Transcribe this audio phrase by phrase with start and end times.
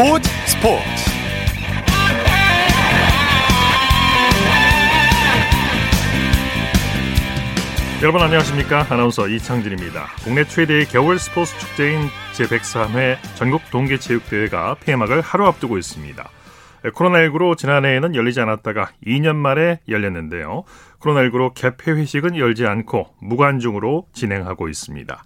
[0.00, 0.82] 스포츠 스포츠.
[8.00, 8.86] 여러분 안녕하십니까?
[8.88, 10.06] 아나운서 이창진입니다.
[10.24, 12.00] 국내 최대의 겨울 스포츠 축제인
[12.32, 16.30] 제103회 전국 동계체육대회가 폐막을 하루 앞두고 있습니다.
[16.82, 20.64] 코로나19로 지난해에는 열리지 않았다가 2년 만에 열렸는데요.
[21.00, 25.24] 코로나19로 개폐 회식은 열지 않고 무관중으로 진행하고 있습니다.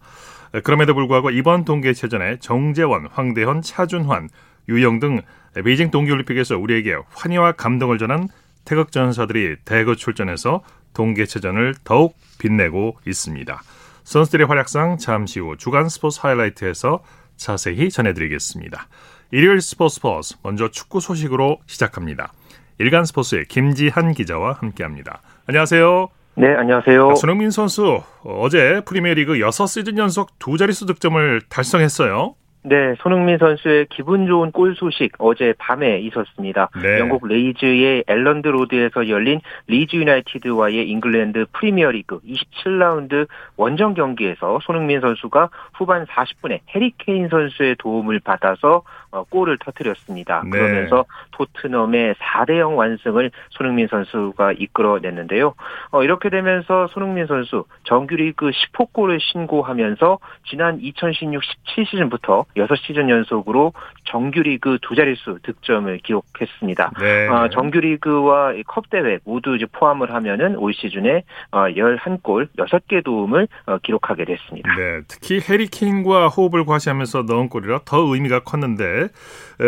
[0.65, 4.29] 그럼에도 불구하고 이번 동계체전에 정재원, 황대현, 차준환,
[4.69, 5.21] 유영 등
[5.55, 8.29] 베이징 동계올림픽에서 우리에게 환희와 감동을 전한
[8.65, 10.63] 태극 전사들이 대거 출전해서
[10.95, 13.63] 동계체전을 더욱 빛내고 있습니다.
[14.05, 17.03] 선수들의 활약상 잠시 후 주간 스포츠 하이라이트에서
[17.37, 18.89] 자세히 전해드리겠습니다.
[19.31, 22.33] 일요일 스포츠 스포츠 먼저 축구 소식으로 시작합니다.
[22.79, 25.21] 일간 스포츠의 김지한 기자와 함께합니다.
[25.47, 26.09] 안녕하세요.
[26.37, 27.15] 네, 안녕하세요.
[27.15, 32.35] 손흥민 선수 어제 프리미어리그 6시즌 연속 두 자릿수 득점을 달성했어요.
[32.67, 36.71] 네, 손흥민 선수의 기분 좋은 골 소식 어제 밤에 있었습니다.
[36.83, 36.99] 네.
[36.99, 46.07] 영국 리즈의 엘런드 로드에서 열린 리즈 유나이티드와의 잉글랜드 프리미어리그 27라운드 원정 경기에서 손흥민 선수가 후반
[46.07, 50.43] 40분에 해리 케인 선수의 도움을 받아서 어, 골을 터뜨렸습니다.
[50.45, 50.51] 네.
[50.51, 55.55] 그러면서 토트넘의 4대 0 완승을 손흥민 선수가 이끌어냈는데요.
[55.91, 61.41] 어, 이렇게 되면서 손흥민 선수 정규리그 10호 골을 신고하면서 지난 2016-17
[61.91, 63.73] 시즌부터 6시즌 연속으로
[64.05, 66.93] 정규리그 두 자릿수 득점을 기록했습니다.
[67.01, 67.29] 네.
[67.29, 73.79] 어, 정규리그와 컵 대회 모두 이제 포함을 하면은 올 시즌에 어, 11골 6개 도움을 어,
[73.79, 74.75] 기록하게 됐습니다.
[74.77, 79.04] 네, 특히 해리 케인과 호흡을 과시하면서 넣은 골이라 더 의미가 컸는데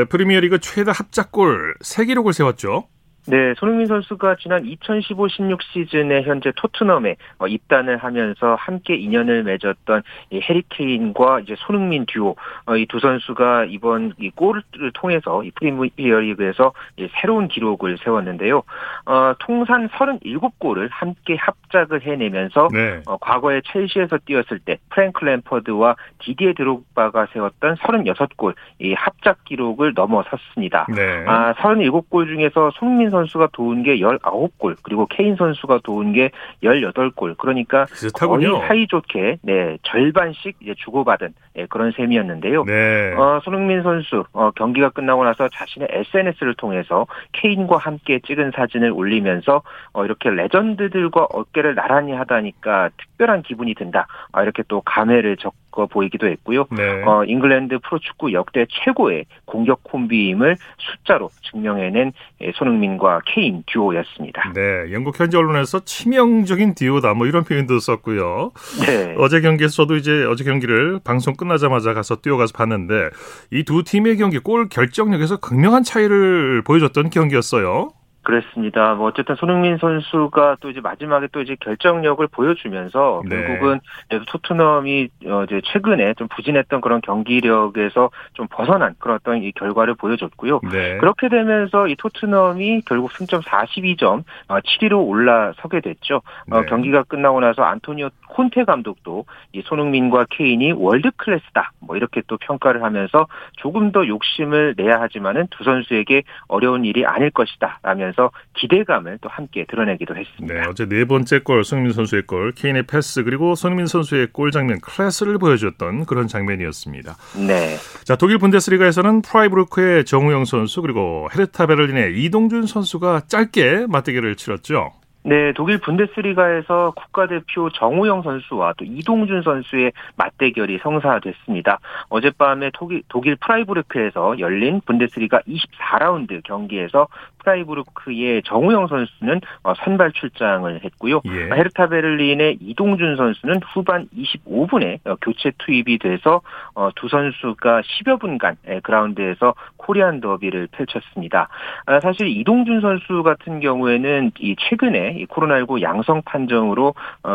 [0.08, 2.88] 프리미어리그 최다 합작골 3기록을 세웠죠.
[3.28, 10.40] 네, 손흥민 선수가 지난 2015-16 시즌에 현재 토트넘에 어, 입단을 하면서 함께 인연을 맺었던 이
[10.40, 14.62] 해리케인과 이제 손흥민 듀오 어, 이두 선수가 이번 이 골을
[14.94, 16.72] 통해서 이 프리미어리그에서
[17.20, 18.62] 새로운 기록을 세웠는데요.
[19.06, 23.02] 어, 통산 37골을 함께 합작을 해내면서 네.
[23.06, 30.86] 어, 과거에 첼시에서 뛰었을 때 프랭클 램퍼드와 디디에 드록바가 세웠던 36골 이 합작 기록을 넘어섰습니다.
[30.94, 31.24] 네.
[31.26, 36.30] 아, 37골 중에서 손흥민 선수가 도운 게 19골, 그리고 케인 선수가 도운 게
[36.62, 37.36] 18골.
[37.38, 38.58] 그러니까 비슷하군요.
[38.58, 42.64] 거의 사이 좋게 네, 절반씩 이제 주고받은 네, 그런 셈이었는데요.
[42.64, 43.14] 네.
[43.14, 49.62] 어, 손흥민 선수 어, 경기가 끝나고 나서 자신의 SNS를 통해서 케인과 함께 찍은 사진을 올리면서
[49.94, 54.06] 어, 이렇게 레전드들과 어깨를 나란히 하다니까 특별한 기분이 든다.
[54.32, 56.66] 아, 이렇게 또 감회를 적어 보이기도 했고요.
[56.76, 57.02] 네.
[57.04, 62.12] 어, 잉글랜드 프로축구 역대 최고의 공격 콤비임을 숫자로 증명해낸
[62.42, 64.52] 예, 손흥민과 케인 듀오였습니다.
[64.54, 68.52] 네, 영국 현지 언론에서 치명적인 듀오다 뭐 이런 표현도 썼고요.
[68.86, 69.14] 네.
[69.18, 73.10] 어제 경기에서 저도 이제 어제 경기를 방송 끝나자마자 가서 뛰어가서 봤는데
[73.52, 77.90] 이 두 팀의 경기 골 결정력에서 극명한 차이를 보여줬던 경기였어요.
[78.26, 78.94] 그렇습니다.
[78.94, 83.46] 뭐 어쨌든 손흥민 선수가 또 이제 마지막에 또 이제 결정력을 보여주면서 네.
[83.46, 83.78] 결국은
[84.26, 90.58] 토트넘이 어 이제 최근에 좀 부진했던 그런 경기력에서 좀 벗어난 그런 어떤 이 결과를 보여줬고요.
[90.72, 90.98] 네.
[90.98, 96.16] 그렇게 되면서 이 토트넘이 결국 승점 42점 7위로 어, 올라서게 됐죠.
[96.16, 96.56] 어, 네.
[96.56, 101.72] 어, 경기가 끝나고 나서 안토니오 콘테 감독도 이 손흥민과 케인이 월드 클래스다.
[101.80, 103.26] 뭐 이렇게 또 평가를 하면서
[103.56, 107.78] 조금 더 욕심을 내야 하지만은 두 선수에게 어려운 일이 아닐 것이다.
[107.82, 110.54] 라면서 기대감을 또 함께 드러내기도 했습니다.
[110.54, 114.80] 네, 어제 네 번째 골 손흥민 선수의 골, 케인의 패스 그리고 손흥민 선수의 골 장면
[114.80, 117.16] 클래스를 보여줬던 그런 장면이었습니다.
[117.46, 117.76] 네.
[118.04, 124.92] 자, 독일 분데스리가에서는 프라이부르크의 정우영 선수 그리고 헤르타 베를린의 이동준 선수가 짧게 맞대결을 치렀죠.
[125.28, 131.80] 네, 독일 분데스리가에서 국가대표 정우영 선수와 또 이동준 선수의 맞대결이 성사됐습니다.
[132.10, 137.08] 어젯밤에 독일, 독일 프라이부르크에서 열린 분데스리가 24라운드 경기에서
[137.46, 141.20] 프라이부르크의 정우영 선수는 어, 선발 출장을 했고요.
[141.26, 141.50] 예.
[141.54, 146.42] 헤르타 베를린의 이동준 선수는 후반 25분에 어, 교체 투입이 돼서
[146.74, 151.48] 어, 두 선수가 10여 분간 그라운드에서 코리안 더비를 펼쳤습니다.
[151.86, 156.94] 아, 사실 이동준 선수 같은 경우에는 이 최근에 이 코로나19 양성 판정으로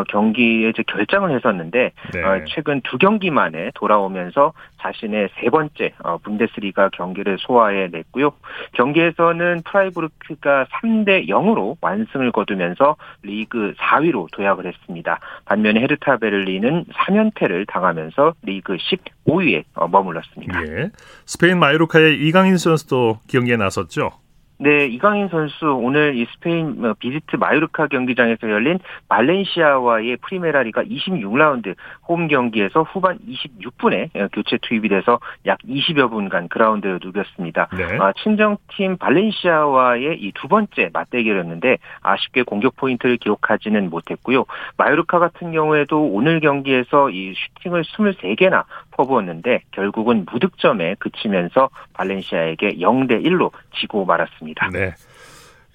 [0.10, 2.46] 경기에 이제 결장을 했었는데 네.
[2.48, 5.94] 최근 두 경기 만에 돌아오면서 자신의 세 번째
[6.24, 8.32] 분데스리가 경기를 소화해 냈고요.
[8.74, 15.20] 경기에서는 프라이브 프랑크푸르트가 3대 0으로 완승을 거두면서 리그 4위로 도약을 했습니다.
[15.46, 20.64] 반면에 헤르타 베를린은 3연패를 당하면서 리그 15위에 어, 머물렀습니다.
[20.68, 20.90] 예.
[21.26, 24.12] 스페인 마요르카의 이강인 선수도 경기에 나섰죠.
[24.62, 31.76] 네, 이강인 선수 오늘 이 스페인 어, 비지트 마요르카 경기장에서 열린 발렌시아와의 프리메라리가 26라운드
[32.08, 37.70] 홈 경기에서 후반 26분에 어, 교체 투입이 돼서 약 20여 분간 그라운드를 누볐습니다.
[37.78, 37.98] 네.
[38.00, 44.46] 아, 친정팀 발렌시아와의 이 두 번째 맞대결이었는데 아쉽게 공격 포인트를 기록하지는 못했고요.
[44.78, 48.64] 마요르카 같은 경우에도 오늘 경기에서 이 슈팅을 23개나
[49.02, 54.70] 퍼부었는데 결국은 무득점에 그치면서 발렌시아에게 0대 1로 지고 말았습니다.
[54.70, 54.94] 네.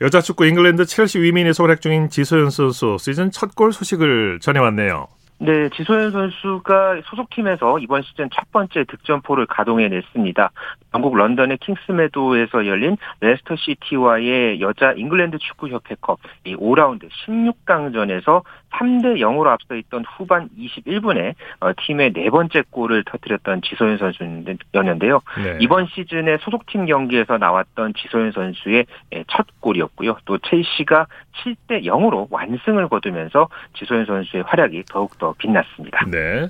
[0.00, 5.08] 여자 축구 잉글랜드 첼시 위민에서 활약 중인 지소연 선수 시즌 첫 골 소식을 전해왔네요.
[5.38, 10.50] 네, 지소연 선수가 소속팀에서 이번 시즌 첫 번째 득점포를 가동해냈습니다.
[10.94, 18.42] 영국 런던의 킹스메도에서 열린 레스터 시티와의 여자 잉글랜드 축구협회컵 이 5라운드 16강전에서
[18.76, 25.20] 3대 0으로 앞서 있던 후반 21분에 어, 팀의 네 번째 골을 터뜨렸던 지소연 선수였는데요.
[25.42, 25.58] 네.
[25.60, 30.16] 이번 시즌에 소속팀 경기에서 나왔던 지소연 선수의 예, 첫 골이었고요.
[30.24, 31.06] 또 첼시가
[31.44, 36.04] 7대 0으로 완승을 거두면서 지소연 선수의 활약이 더욱더 빛났습니다.
[36.10, 36.48] 네.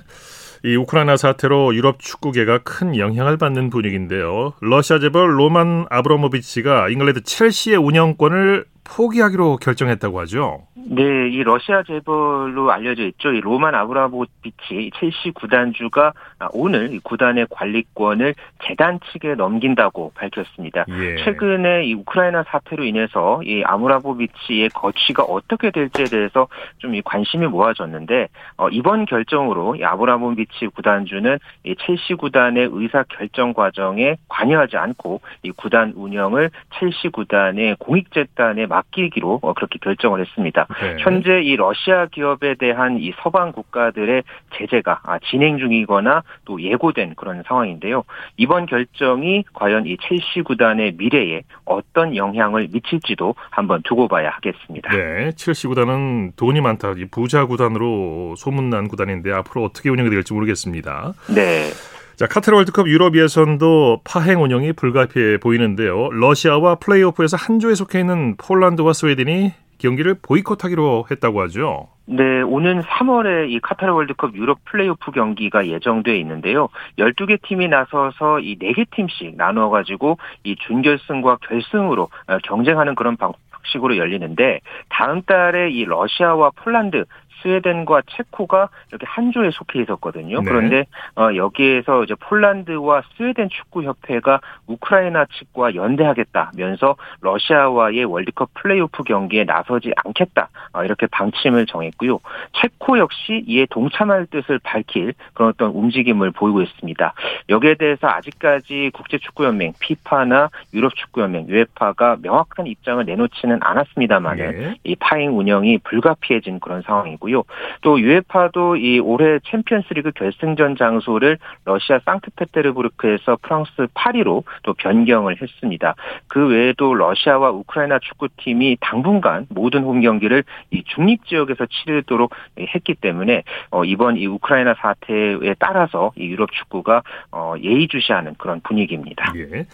[0.63, 4.53] 이 우크라이나 사태로 유럽 축구계가 큰 영향을 받는 분위기인데요.
[4.59, 10.63] 러시아 재벌 로만 아브로모비치가 잉글랜드 첼시의 운영권을 포기하기로 결정했다고 하죠.
[10.89, 13.31] 네, 이 러시아 재벌로 알려져 있죠.
[13.31, 16.13] 이 로만 아브라모비치 첼시 구단주가
[16.53, 20.85] 오늘 이 구단의 관리권을 재단 측에 넘긴다고 밝혔습니다.
[20.89, 21.23] 예.
[21.23, 26.47] 최근에 이 우크라이나 사태로 인해서 이 아브라모비치의 거취가 어떻게 될지에 대해서
[26.79, 33.53] 좀 이 관심이 모아졌는데 어, 이번 결정으로 이 아브라모비치 구단주는 이 첼시 구단의 의사 결정
[33.53, 36.49] 과정에 관여하지 않고 이 구단 운영을
[36.79, 40.67] 첼시 구단의 공익재단에 맡기기로 어, 그렇게 결정을 했습니다.
[40.81, 40.95] 네.
[40.99, 44.23] 현재 이 러시아 기업에 대한 이 서방 국가들의
[44.55, 48.03] 제재가 아, 진행 중이거나 또 예고된 그런 상황인데요.
[48.37, 54.95] 이번 결정이 과연 이 첼시 구단의 미래에 어떤 영향을 미칠지도 한번 두고 봐야 하겠습니다.
[54.95, 61.13] 네, 첼시 구단은 돈이 많다, 부자 구단으로 소문난 구단인데 앞으로 어떻게 운영이 될지 모르겠습니다.
[61.33, 61.96] 네.
[62.17, 66.09] 자, 카타르 월드컵 유럽 예선도 파행 운영이 불가피해 보이는데요.
[66.09, 71.89] 러시아와 플레이오프에서 한 조에 속해 있는 폴란드와 스웨덴이 경기를 보이콧하기로 했다고 하죠.
[72.07, 76.69] 네, 오는 3월에 이 카타르 월드컵 유럽 플레이오프 경기가 예정돼 있는데요.
[76.97, 83.33] 12개 팀이 나서서 이 4개 팀씩 나누어 가지고 이 준결승과 결승으로 어, 경쟁하는 그런 방
[83.71, 87.05] 식으로 열리는데 다음 달에 이 러시아와 폴란드
[87.41, 90.41] 스웨덴과 체코가 이렇게 한 조에 속해 있었거든요.
[90.41, 90.45] 네.
[90.45, 90.85] 그런데
[91.15, 99.93] 어, 여기에서 이제 폴란드와 스웨덴 축구 협회가 우크라이나 측과 연대하겠다면서 러시아와의 월드컵 플레이오프 경기에 나서지
[100.03, 102.19] 않겠다 어, 이렇게 방침을 정했고요.
[102.53, 107.13] 체코 역시 이에 동참할 뜻을 밝힐 그런 어떤 움직임을 보이고 있습니다.
[107.49, 114.75] 여기에 대해서 아직까지 국제축구연맹 피파나 유럽축구연맹 유에파가 명확한 입장을 내놓지는 않았습니다만 네.
[114.83, 117.26] 이 파행 운영이 불가피해진 그런 상황이고요.
[117.27, 117.43] 있고요.
[117.81, 125.95] 또 유에파도 이 올해 챔피언스리그 결승전 장소를 러시아 상트페테르부르크에서 프랑스 파리로 또 변경을 했습니다.
[126.27, 133.43] 그 외에도 러시아와 우크라이나 축구팀이 당분간 모든 홈 경기를 이 중립 지역에서 치르도록 했기 때문에
[133.71, 139.33] 어, 이번 이 우크라이나 사태에 따라서 이 유럽 축구가 어, 예의주시하는 그런 분위기입니다.
[139.35, 139.65] 예.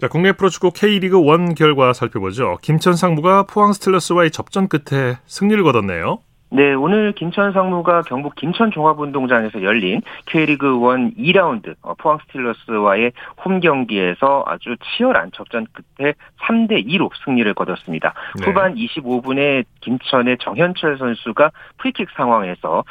[0.00, 2.58] 자, 국내 프로축구 K리그 1 결과 살펴보죠.
[2.62, 6.18] 김천 상무가 포항 스틸러스와의 접전 끝에 승리를 거뒀네요.
[6.54, 13.10] 네, 오늘 김천 상무가 경북 김천 종합운동장에서 열린 K리그 1 2라운드 어, 포항 스틸러스와의
[13.44, 18.14] 홈 경기에서 아주 치열한 접전 끝에 3대 2로 승리를 거뒀습니다.
[18.38, 18.46] 네.
[18.46, 22.84] 후반 25분에 김천의 정현철 선수가 프리킥 상황에서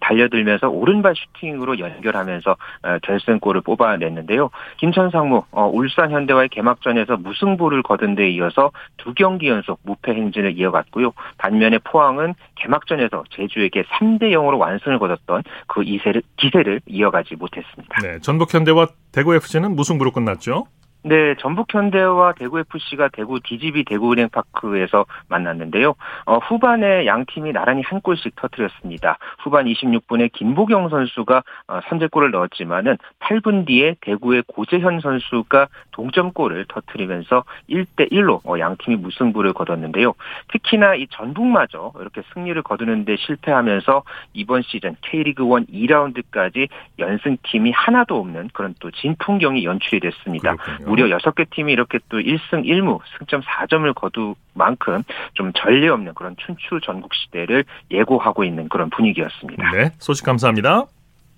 [0.00, 4.48] 달려들면서 오른발 슈팅으로 연결하면서 어, 결승골을 뽑아냈는데요.
[4.78, 10.56] 김천 상무 어, 울산 현대와의 개막전에서 무승부를 거둔 데 이어서 두 경기 연속 무패 행진을
[10.56, 11.12] 이어갔고요.
[11.36, 18.00] 반면에 포항은 개막전에서 제주에게 3대 0으로 완승을 거뒀던 그 이세를, 기세를 이어가지 못했습니다.
[18.02, 20.66] 네, 전북 현대와 대구 FC는 무승부로 끝났죠.
[21.02, 25.94] 네, 전북 현대와 대구FC가 대구 DGB 대구은행 파크에서 만났는데요.
[26.26, 29.16] 어, 후반에 양 팀이 나란히 한 골씩 터뜨렸습니다.
[29.38, 38.12] 후반 26분에 김보경 선수가 어, 선제골을 넣었지만은 8분 뒤에 대구의 고재현 선수가 동점골을 터뜨리면서 1대
[38.12, 40.12] 1로 어, 양 팀이 무승부를 거뒀는데요.
[40.48, 44.02] 특히나 이 전북마저 이렇게 승리를 거두는데 실패하면서
[44.34, 50.56] 이번 시즌 K리그 1 2라운드까지 연승팀이 하나도 없는 그런 또 진풍경이 연출이 됐습니다.
[50.56, 50.89] 그렇군요.
[50.90, 55.02] 무려 6개 팀이 이렇게 또 1승 1무 승점 4점을 거두 만큼
[55.34, 59.70] 좀 전례 없는 그런 춘추 전국 시대를 예고하고 있는 그런 분위기였습니다.
[59.70, 60.86] 네, 소식 감사합니다.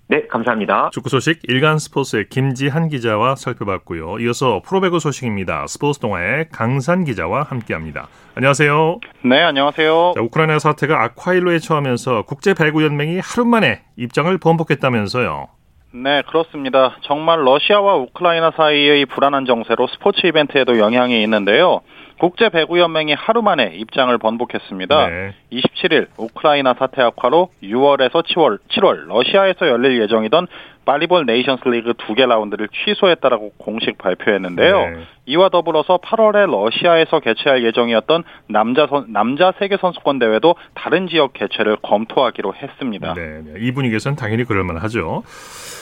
[0.07, 0.89] 네, 감사합니다.
[0.91, 4.19] 축구 소식 일간 스포츠의 김지한 기자와 살펴봤고요.
[4.19, 5.67] 이어서 프로배구 소식입니다.
[5.67, 8.07] 스포츠 동아의 강산 기자와 함께합니다.
[8.35, 8.99] 안녕하세요.
[9.23, 10.13] 네, 안녕하세요.
[10.15, 15.47] 자, 우크라이나 사태가 악화일로에 처하면서 국제 배구 연맹이 하루 만에 입장을 번복했다면서요.
[15.95, 16.97] 네, 그렇습니다.
[17.01, 21.81] 정말 러시아와 우크라이나 사이의 불안한 정세로 스포츠 이벤트에도 영향이 있는데요.
[22.23, 25.07] 국제 배구 연맹이 하루 만에 입장을 번복했습니다.
[25.09, 25.33] 네.
[25.51, 30.47] 27일 우크라이나 사태 악화로 6월에서 7월, 7월 러시아에서 열릴 예정이던
[30.85, 34.77] 발리볼 네이션스 리그 두 개 라운드를 취소했다라고 공식 발표했는데요.
[34.77, 34.95] 네.
[35.25, 41.75] 이와 더불어서 8월에 러시아에서 개최할 예정이었던 남자 선, 남자 세계 선수권 대회도 다른 지역 개최를
[41.81, 43.15] 검토하기로 했습니다.
[43.15, 43.53] 네, 네.
[43.59, 45.23] 이 분위기에서는 당연히 그럴 만하죠.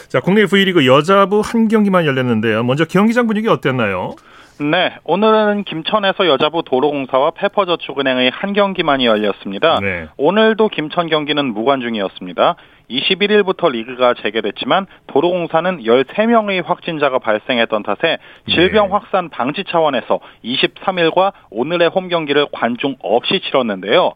[0.09, 2.63] 자, 국내 V리그 여자부 한 경기만 열렸는데요.
[2.63, 4.15] 먼저 경기장 분위기 어땠나요?
[4.59, 9.79] 네, 오늘은 김천에서 여자부 도로공사와 페퍼저축은행의 한 경기만이 열렸습니다.
[9.79, 10.07] 네.
[10.17, 12.55] 오늘도 김천 경기는 무관중이었습니다.
[12.89, 18.17] 21일부터 리그가 재개됐지만 도로공사는 13명의 확진자가 발생했던 탓에
[18.49, 18.91] 질병 네.
[18.91, 24.13] 확산 방지 차원에서 23일과 오늘의 홈 경기를 관중 없이 치렀는데요.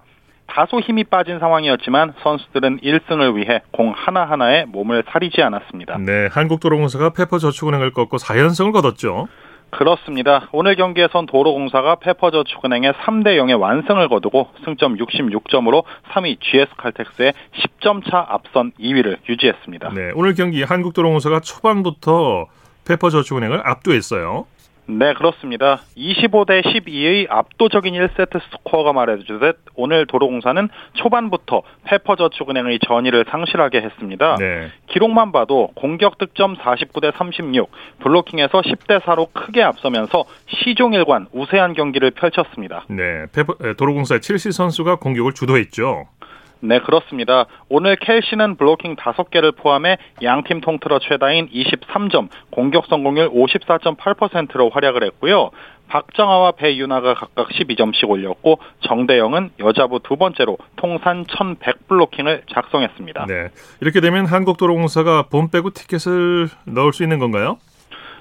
[0.47, 5.97] 다소 힘이 빠진 상황이었지만 선수들은 1승을 위해 공 하나하나에 몸을 사리지 않았습니다.
[5.97, 9.27] 네, 한국도로공사가 페퍼저축은행을 꺾고 4연승을 거뒀죠.
[9.77, 10.47] 그렇습니다.
[10.53, 17.33] 오늘 경기에선 도로공사가 페퍼저축은행의 3대 0의 완승을 거두고 승점 66점으로 3위 GS칼텍스의
[17.81, 19.89] 10점 차 앞선 2위를 유지했습니다.
[19.93, 22.45] 네, 오늘 경기 한국도로공사가 초반부터
[22.85, 24.45] 페퍼저축은행을 압도했어요.
[24.87, 25.81] 네, 그렇습니다.
[25.97, 34.35] 25대 12의 압도적인 1세트 스코어가 말해주듯 오늘 도로공사는 초반부터 페퍼저축은행의 전의를 상실하게 했습니다.
[34.37, 34.67] 네.
[34.87, 42.85] 기록만 봐도 공격 득점 49대 36, 블로킹에서 10대 4로 크게 앞서면서 시종일관 우세한 경기를 펼쳤습니다.
[42.87, 46.05] 네, 페퍼, 도로공사의 칠시 선수가 공격을 주도했죠.
[46.67, 47.45] 네, 그렇습니다.
[47.69, 55.51] 오늘 켈시는 블로킹 5개를 포함해 양팀 통틀어 최다인 23점, 공격 성공률 54.8%로 활약을 했고요.
[55.87, 63.25] 박정아와 배윤아가 각각 12점씩 올렸고 정대영은 여자부 두 번째로 통산 1100 블로킹을 작성했습니다.
[63.27, 63.49] 네.
[63.81, 67.57] 이렇게 되면 한국도로공사가 본 빼고 티켓을 넣을 수 있는 건가요?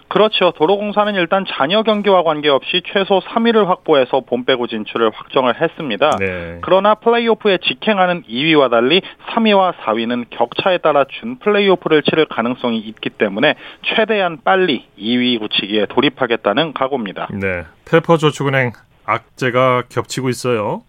[0.08, 0.52] 그렇죠.
[0.52, 6.11] 도로공사는 일단 잔여 경기와 관계없이 최소 3위를 확보해서 본배구 진출을 확정을 했습니다.
[6.18, 6.58] 네.
[6.62, 13.54] 그러나 플레이오프에 직행하는 2위와 달리 3위와 4위는 격차에 따라 준 플레이오프를 치를 가능성이 있기 때문에
[13.82, 17.28] 최대한 빨리 2위 굳히기에 돌입하겠다는 각오입니다.
[17.32, 17.64] 네.
[17.84, 18.73] 페퍼저축은행
[19.06, 20.82] 악재가 겹치고 있어요.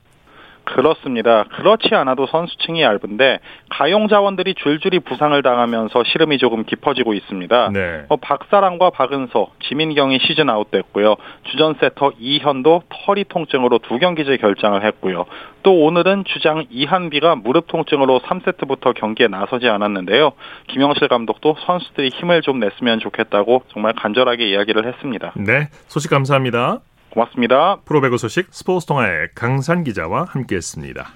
[0.66, 1.46] 그렇습니다.
[1.56, 7.70] 그렇지 않아도 선수층이 얇은데 가용 자원들이 줄줄이 부상을 당하면서 시름이 조금 깊어지고 있습니다.
[7.72, 8.06] 네.
[8.10, 11.16] 어, 박사랑과 박은서, 지민경이 시즌 아웃됐고요.
[11.52, 15.26] 주전 세터 이현도 털이 통증으로 두 경기제 결장을 했고요.
[15.64, 20.34] 또 오늘은 주장 이한비가 무릎 통증으로 3세트부터 경기에 나서지 않았는데요.
[20.68, 25.34] 김영실 감독도 선수들이 힘을 좀 냈으면 좋겠다고 정말 간절하게 이야기를 했습니다.
[25.36, 26.82] 네, 소식 감사합니다.
[27.16, 27.80] 고맙습니다.
[27.86, 31.14] 프로배구 소식 스포츠 통화의 강산 기자와 함께했습니다.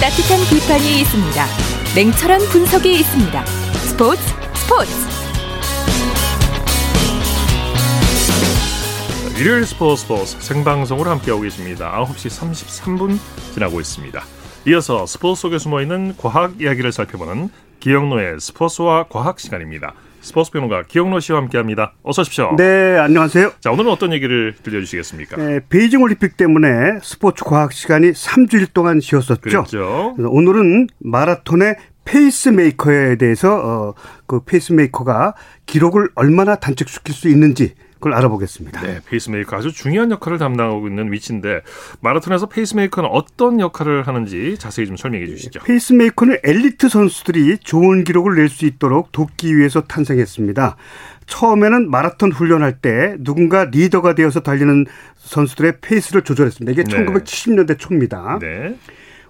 [0.00, 1.44] 따뜻한 비판이 있습니다.
[1.96, 3.44] 냉철한 분석이 있습니다.
[3.46, 4.22] 스포츠
[4.54, 4.92] 스포츠.
[9.40, 11.92] 일요일 스포츠 스포츠 생방송으로 함께하고 계십니다.
[12.04, 13.18] 9시 33분
[13.54, 14.39] 지나고 있습니다.
[14.66, 17.48] 이어서 스포츠 속에 숨어 있는 과학 이야기를 살펴보는
[17.80, 19.94] 기영노의 스포츠와 과학 시간입니다.
[20.20, 21.94] 스포츠 평론가 기영노 씨와 함께합니다.
[22.02, 22.54] 어서 오십시오.
[22.58, 23.52] 네, 안녕하세요.
[23.60, 25.36] 자, 오늘은 어떤 얘기를 들려주시겠습니까?
[25.38, 29.40] 네, 베이징 올림픽 때문에 스포츠 과학 시간이 3주일 동안 쉬었었죠.
[29.40, 30.14] 그렇죠.
[30.18, 33.94] 오늘은 마라톤의 페이스메이커에 대해서 어,
[34.26, 38.80] 그 페이스메이커가 기록을 얼마나 단축시킬 수 있는지 그걸 알아보겠습니다.
[38.80, 41.60] 네, 페이스메이커 아주 중요한 역할을 담당하고 있는 위치인데
[42.00, 45.60] 마라톤에서 페이스메이커는 어떤 역할을 하는지 자세히 좀 설명해 주시죠.
[45.60, 50.76] 페이스메이커는 엘리트 선수들이 좋은 기록을 낼 수 있도록 돕기 위해서 탄생했습니다.
[51.26, 54.86] 처음에는 마라톤 훈련할 때 누군가 리더가 되어서 달리는
[55.18, 56.72] 선수들의 페이스를 조절했습니다.
[56.72, 57.04] 이게 네.
[57.04, 58.38] 1970년대 초입니다.
[58.40, 58.76] 네.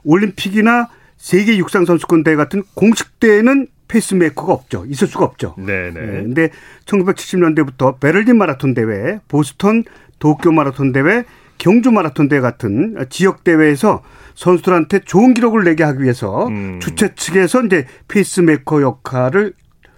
[0.04, 4.84] 올림픽이나 세계 육상 선수권 대회 같은 공식 대회는 페이스메이커가 없죠.
[4.86, 5.54] 있을 수가 없죠.
[5.58, 5.90] 네네.
[5.90, 6.00] 네.
[6.00, 6.22] 네.
[6.22, 6.50] 근데
[6.86, 9.84] 1970년대부터 베를린 마라톤 대회, 보스턴
[10.18, 11.24] 도쿄 마라톤 대회,
[11.58, 14.02] 경주 마라톤 대회 같은 지역 대회에서
[14.34, 16.78] 선수들한테 좋은 기록을 내게 하기 위해서 음.
[16.80, 19.52] 주최 측에서 이제 페이스메이커 역할을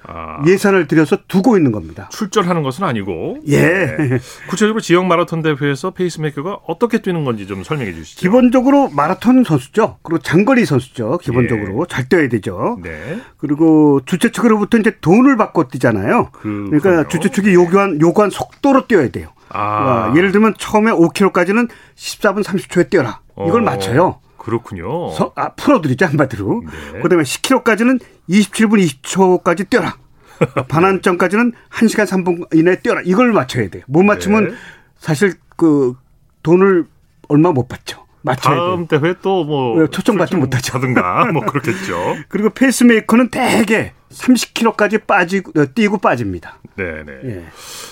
[0.06, 0.42] 아.
[0.46, 2.08] 예산을 들여서 두고 있는 겁니다.
[2.10, 3.38] 출전하는 것은 아니고.
[3.48, 3.96] 예.
[3.96, 4.18] 네.
[4.48, 8.20] 구체적으로 지역 마라톤 대회에서 페이스메이커가 어떻게 뛰는 건지 좀 설명해 주시죠.
[8.20, 9.98] 기본적으로 마라톤 선수죠.
[10.02, 11.18] 그리고 장거리 선수죠.
[11.18, 11.86] 기본적으로 예.
[11.88, 12.78] 잘 뛰어야 되죠.
[12.82, 13.20] 네.
[13.36, 16.30] 그리고 주최 측으로부터 이제 돈을 받고 뛰잖아요.
[16.32, 19.28] 그, 그러니까 주최 측이 요구한 요구한 속도로 뛰어야 돼요.
[19.50, 20.10] 아.
[20.12, 23.20] 어, 예를 들면 처음에 5km까지는 14분 30초에 뛰어라.
[23.46, 24.20] 이걸 어, 맞춰요.
[24.42, 25.12] 그렇군요.
[25.12, 26.62] 서, 아, 프로들이죠, 한마디로.
[26.92, 27.00] 네.
[27.00, 29.96] 그 다음에 10km까지는 27분 20초까지 뛰어라.
[30.68, 33.02] 반환점까지는 1시간 3분 이내에 뛰어라.
[33.04, 33.84] 이걸 맞춰야 돼요.
[33.86, 34.54] 못 맞추면 네.
[34.98, 35.94] 사실 그
[36.42, 36.86] 돈을
[37.28, 38.04] 얼마 못 받죠.
[38.22, 39.00] 맞춰야 다음 돼요.
[39.00, 40.78] 대회 또뭐 네, 초청받지 못하죠.
[40.78, 42.16] 하든가 뭐 그렇겠죠.
[42.28, 46.58] 그리고 페이스메이커는 대개 30km까지 빠지고 어, 뛰고 빠집니다.
[46.76, 47.12] 네네.
[47.24, 47.44] 예.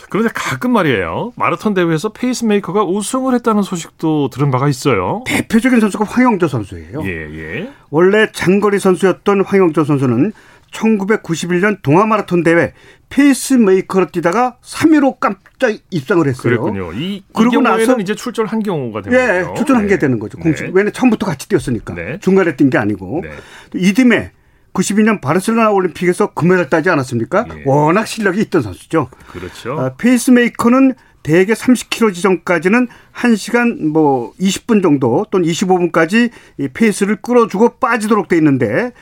[0.08, 1.32] 그런데 가끔 말이에요.
[1.36, 5.22] 마라톤 대회에서 페이스메이커가 우승을 했다는 소식도 들은 바가 있어요.
[5.26, 7.02] 대표적인 선수가 황영조 선수예요.
[7.04, 7.70] 예, 예.
[7.90, 10.32] 원래 장거리 선수였던 황영조 선수는
[10.72, 12.72] 1991년 동아마라톤 대회
[13.08, 16.42] 페이스메이커로 뛰다가 3위로 깜짝 입상을 했어요.
[16.42, 16.92] 그랬군요.
[16.92, 19.54] 이, 그리고 나서 이제 출전한 경우가 되는 예, 거죠.
[19.54, 19.88] 출전한 네.
[19.90, 20.38] 게 되는 거죠.
[20.38, 20.64] 공식.
[20.64, 20.70] 네.
[20.72, 21.94] 왜냐 처음부터 같이 뛰었으니까.
[21.94, 22.18] 네.
[22.20, 23.22] 중간에 뛴 게 아니고.
[23.24, 23.30] 네.
[23.74, 24.30] 이듬해
[24.72, 27.46] 92년 바르셀로나 올림픽에서 금메달 따지 않았습니까?
[27.50, 27.62] 예.
[27.66, 29.08] 워낙 실력이 있던 선수죠.
[29.32, 29.78] 그렇죠.
[29.80, 38.28] 아, 페이스메이커는 대개 30km 지점까지는 1시간 뭐 20분 정도 또는 25분까지 이 페이스를 끌어주고 빠지도록
[38.28, 38.92] 돼 있는데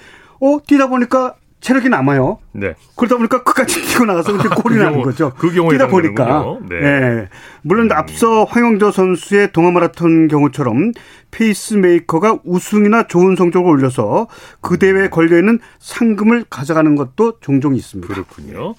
[0.40, 2.38] 어 뛰다 보니까 체력이 남아요.
[2.52, 2.74] 네.
[2.96, 5.32] 그러다 보니까 끝까지 뛰고 나가서 이제 골이 그 나는 거죠.
[5.36, 6.58] 그 경우에 뛰다 보니까.
[6.68, 6.80] 네.
[6.80, 7.28] 네.
[7.62, 7.92] 물론 음.
[7.92, 10.92] 앞서 황영조 선수의 동아 마라톤 경우처럼
[11.30, 14.28] 페이스메이커가 우승이나 좋은 성적을 올려서
[14.60, 18.12] 그 대회에 걸려 있는 상금을 가져가는 것도 종종 있습니다.
[18.12, 18.74] 그렇군요.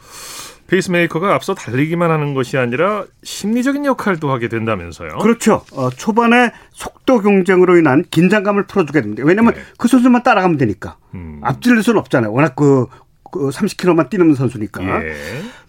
[0.69, 5.17] 페이스메이커가 앞서 달리기만 하는 것이 아니라 심리적인 역할도 하게 된다면서요?
[5.17, 5.63] 그렇죠.
[5.73, 9.23] 어, 초반에 속도 경쟁으로 인한 긴장감을 풀어주게 됩니다.
[9.25, 9.61] 왜냐하면 네.
[9.77, 11.41] 그 선수만 따라가면 되니까 음.
[11.43, 12.31] 앞질릴 수는 없잖아요.
[12.31, 12.85] 워낙 그,
[13.31, 15.03] 그 30km만 뛰는 선수니까.
[15.05, 15.15] 예.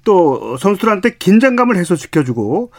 [0.04, 2.72] 또 선수들한테 긴장감을 해소시켜주고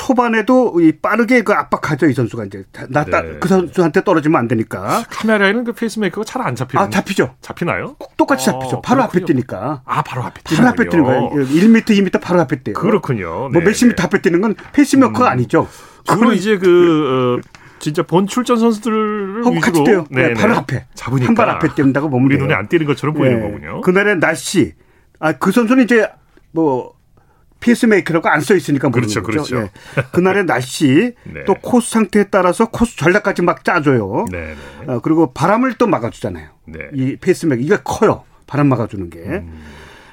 [0.00, 2.64] 초반에도 이 빠르게 그 압박하죠 이 선수가 이제.
[2.90, 3.38] 나그 네.
[3.40, 5.02] 그 선수한테 떨어지면 안 되니까.
[5.08, 6.84] 카메라에는 그 페이스메이커가 잘 안 잡히는.
[6.84, 7.34] 아 잡히죠.
[7.40, 7.96] 잡히나요?
[8.18, 8.82] 똑같이 잡히죠.
[8.82, 9.04] 바로 그렇군요.
[9.04, 9.80] 앞에 뛰니까.
[9.86, 11.30] 아 바로 앞에 바로 앞에 뛰는 거예요.
[11.30, 12.74] 1m 2m 바로 앞에 뛰요.
[12.74, 13.48] 그렇군요.
[13.48, 15.32] 뭐 몇십 미터 앞에 뛰는 건 페이스메이커가 음.
[15.32, 15.66] 아니죠.
[16.06, 17.48] 그리고 이제 그 어,
[17.78, 20.04] 진짜 본 출전 선수들을 위주로 같이 뛰요.
[20.10, 20.84] 네, 네, 바로 앞에.
[20.94, 21.26] 잡으니까.
[21.28, 23.42] 한 발 앞에 뛴다고 보면 우리 눈에 안 띄는 것처럼 보이는 네.
[23.50, 23.80] 거군요.
[23.80, 24.74] 그날의 날씨.
[25.20, 26.06] 아 그 선수는 이제
[26.52, 26.92] 뭐
[27.60, 29.54] 페이스메이커라고 안 써 있으니까 모르는 그렇죠, 거죠.
[29.54, 29.70] 그렇죠.
[29.98, 30.02] 예.
[30.12, 31.44] 그날의 날씨 네.
[31.46, 34.26] 또 코스 상태에 따라서 코스 전략까지 막 짜줘요.
[34.30, 34.54] 네,
[34.86, 34.92] 네.
[34.92, 36.48] 어, 그리고 바람을 또 막아주잖아요.
[36.66, 36.78] 네.
[36.94, 38.24] 이 페이스메이커 이게 커요.
[38.46, 39.18] 바람 막아주는 게.
[39.20, 39.62] 음.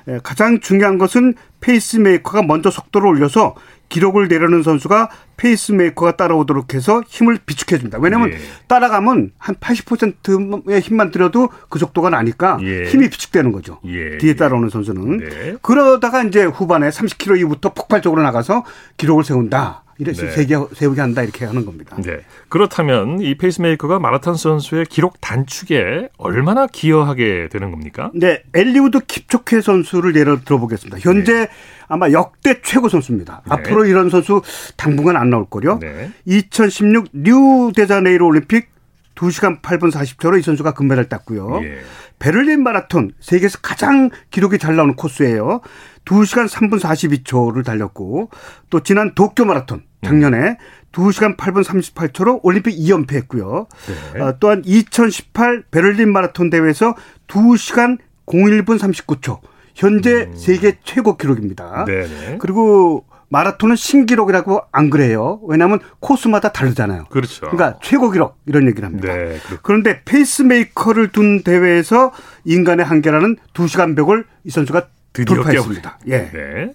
[0.09, 3.55] 예, 가장 중요한 것은 페이스메이커가 먼저 속도를 올려서
[3.89, 7.99] 기록을 내려는 선수가 페이스메이커가 따라오도록 해서 힘을 비축해 줍니다.
[8.01, 8.37] 왜냐하면 예.
[8.67, 12.85] 따라가면 한 80%의 힘만 들여도 그 속도가 나니까 예.
[12.85, 13.79] 힘이 비축되는 거죠.
[13.85, 14.17] 예.
[14.17, 15.17] 뒤에 따라오는 선수는.
[15.17, 15.55] 네.
[15.61, 18.63] 그러다가 이제 후반에 30km 이후부터 폭발적으로 나가서
[18.97, 19.82] 기록을 세운다.
[19.97, 20.31] 이래서 네.
[20.31, 21.95] 세계 세우게 한다 이렇게 하는 겁니다.
[22.01, 22.19] 네.
[22.49, 28.11] 그렇다면 이 페이스메이커가 마라톤 선수의 기록 단축에 얼마나 기여하게 되는 겁니까?
[28.13, 30.99] 네, 엘리우드 킵초케 선수를 예를 들어보겠습니다.
[30.99, 31.47] 현재 네.
[31.87, 33.43] 아마 역대 최고 선수입니다.
[33.45, 33.53] 네.
[33.53, 34.41] 앞으로 이런 선수
[34.77, 35.79] 당분간 안 나올 거요.
[35.79, 36.11] 네.
[36.25, 38.73] 2016 리우데자네이로 올림픽
[39.15, 41.61] 2시간 8분 40초로 이 선수가 금메달 땄고요.
[41.63, 41.79] 예.
[42.19, 45.61] 베를린 마라톤 세계에서 가장 기록이 잘 나오는 코스예요.
[46.05, 48.29] 2시간 3분 42초를 달렸고
[48.69, 50.55] 또 지난 도쿄 마라톤 작년에 음.
[50.91, 53.67] 2시간 8분 38초로 올림픽 2연패 했고요.
[54.13, 54.21] 네.
[54.21, 56.95] 어, 또한 2018 베를린 마라톤 대회에서
[57.27, 59.39] 2시간 01분 39초
[59.75, 60.35] 현재 음.
[60.35, 61.85] 세계 최고 기록입니다.
[61.85, 65.39] 네 그리고 마라톤은 신기록이라고 안 그래요.
[65.47, 67.05] 왜냐하면 코스마다 다르잖아요.
[67.09, 67.49] 그렇죠.
[67.49, 69.11] 그러니까 최고 기록 이런 얘기를 합니다.
[69.11, 72.11] 네, 그런데 페이스메이커를 둔 대회에서
[72.45, 75.99] 인간의 한계라는 2시간 벽을 이 선수가 드디어 돌파했습니다.
[76.05, 76.31] 깨 예.
[76.31, 76.73] 네.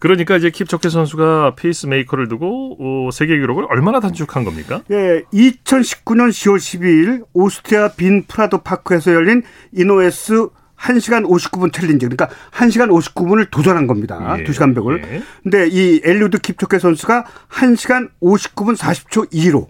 [0.00, 4.82] 그러니까 이제 킵초케 선수가 페이스메이커를 두고 어, 세계 기록을 얼마나 단축한 겁니까?
[4.90, 12.90] 예, 2019년 10월 12일 오스트리아 빈 프라터 파크에서 열린 이네오스 1시간 59분 챌린지 그러니까 1시간
[12.90, 14.36] 59분을 도전한 겁니다.
[14.38, 15.02] 예, 2시간 벽을.
[15.04, 15.22] 예.
[15.42, 19.68] 근데 이 엘리우드 킵초케 선수가 1시간 59분 40초 2로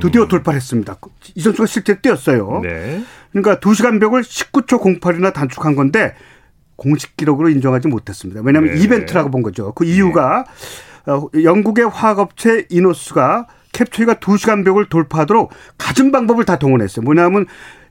[0.00, 0.28] 드디어 음.
[0.28, 0.96] 돌파를 했습니다.
[1.34, 2.60] 이 선수가 실제 뛰었어요.
[2.62, 3.02] 네.
[3.32, 6.14] 그러니까 2시간 벽을 19초 08이나 단축한 건데
[6.78, 8.40] 공식 기록으로 인정하지 못했습니다.
[8.42, 8.80] 왜냐하면 네.
[8.80, 9.72] 이벤트라고 본 거죠.
[9.72, 10.44] 그 이유가
[11.32, 11.44] 네.
[11.44, 17.04] 영국의 화학업체 이노스가 캡처이가 2시간 벽을 돌파하도록 갖은 방법을 다 동원했어요.
[17.04, 17.46] 뭐냐면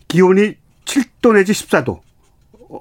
[0.08, 2.00] 기온이 7도 내지 14도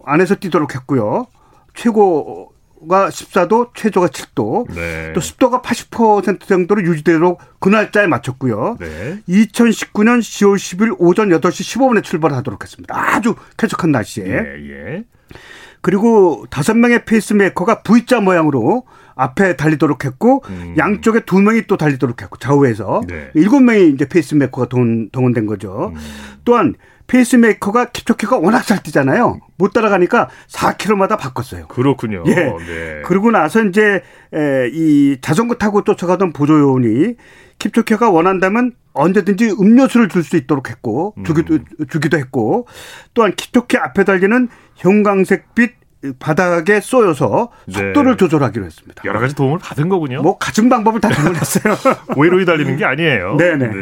[0.05, 1.27] 안에서 뛰도록 했고요.
[1.75, 4.73] 최고가 14도, 최저가 7도.
[4.75, 5.13] 네.
[5.13, 8.77] 또 습도가 80% 정도로 유지되도록 그 날짜에 맞췄고요.
[8.79, 9.21] 네.
[9.29, 12.95] 2019년 10월 10일 오전 8시 15분에 출발하도록 했습니다.
[12.97, 14.25] 아주 쾌적한 날씨에.
[14.25, 15.05] 예, 예.
[15.81, 18.85] 그리고 다섯 명의 페이스메이커가 V자 모양으로
[19.15, 20.75] 앞에 달리도록 했고 음.
[20.77, 23.31] 양쪽에 두 명이 또 달리도록 했고 좌우에서 네.
[23.35, 25.93] 일곱 명이 이제 페이스메이커가 동원, 동원된 거죠.
[25.95, 26.01] 음.
[26.45, 26.75] 또한
[27.07, 29.39] 페이스메이커가 킵초게가 워낙 잘 뛰잖아요.
[29.57, 31.69] 못 따라가니까 4km마다 바꿨어요.
[31.69, 32.25] 그렇군요.
[32.27, 32.35] 예.
[32.35, 33.03] 네.
[33.05, 34.03] 그러고 나서 이제
[34.73, 37.15] 이 자전거 타고 쫓아가던 보조요원이
[37.59, 41.65] 킵초게가 원한다면 언제든지 음료수를 줄 수 있도록 했고 주기도 음.
[41.89, 42.67] 주기도 했고
[43.15, 45.75] 또한 킵초게 앞에 달리는 형광색빛
[46.19, 48.17] 바닥에 쏘여서 속도를 네.
[48.17, 49.03] 조절하기로 했습니다.
[49.05, 50.23] 여러 가지 도움을 받은 거군요.
[50.23, 51.77] 뭐 갖은 방법을 다 주문했어요.
[52.17, 53.37] 오히려 달리는 게 아니에요.
[53.39, 53.67] 네네.
[53.69, 53.75] 네.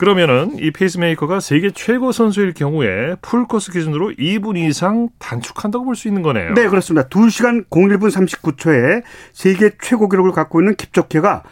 [0.00, 6.22] 그러면은 이 페이스메이커가 세계 최고 선수일 경우에 풀코스 기준으로 2분 이상 단축한다고 볼 수 있는
[6.22, 6.54] 거네요.
[6.54, 7.06] 네, 그렇습니다.
[7.08, 9.02] 2시간 01분 39초에
[9.34, 11.42] 세계 최고 기록을 갖고 있는 킵초게가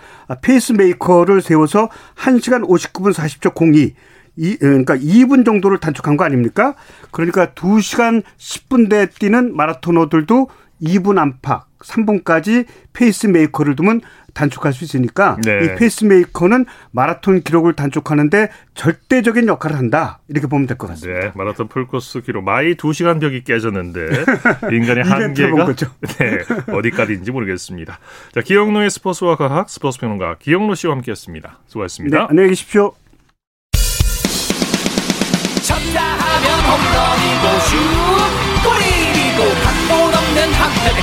[0.40, 3.92] 페이스메이커를 세워서 1시간 59분 40초 02
[4.36, 6.74] 이, 그러니까 2분 정도를 단축한 거 아닙니까?
[7.10, 10.48] 그러니까 2시간 10분대 뛰는 마라토너들도
[10.82, 14.00] 2분 안팎, 3분까지 페이스메이커를 두면
[14.34, 15.64] 단축할 수 있으니까 네.
[15.64, 20.20] 이 페이스메이커는 마라톤 기록을 단축하는데 절대적인 역할을 한다.
[20.28, 21.20] 이렇게 보면 될 것 같습니다.
[21.20, 24.00] 네, 마라톤 풀코스 기록 마의 2시간 벽이 깨졌는데
[24.72, 25.66] 인간의 한계가
[26.18, 26.38] 네,
[26.72, 27.98] 어디까지인지 모르겠습니다.
[28.32, 31.58] 자, 기영로의 스포츠와 과학 스포츠 평론가 기영로 씨와 함께했습니다.
[31.66, 32.18] 수고하셨습니다.
[32.18, 32.92] 네, 안녕히 계십시오.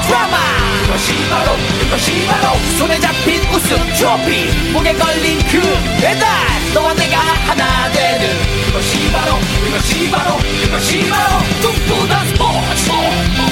[0.08, 0.38] 드라마.
[0.86, 4.72] 그것이 바로 그것이 바로 손에 잡힌 우승 트로피.
[4.72, 5.62] 목에 걸린 그
[6.02, 6.30] 배달.
[6.74, 13.45] 너와 내가 하나 되는 그것이 바로 그것이 바로 그것이 바로 꿈꾸던 스포츠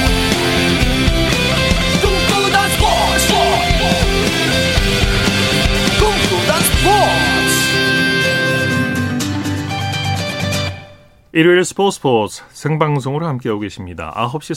[11.36, 14.14] 일요일 스포츠 스포츠 생방송으로 함께하고 계십니다.
[14.16, 14.54] 9시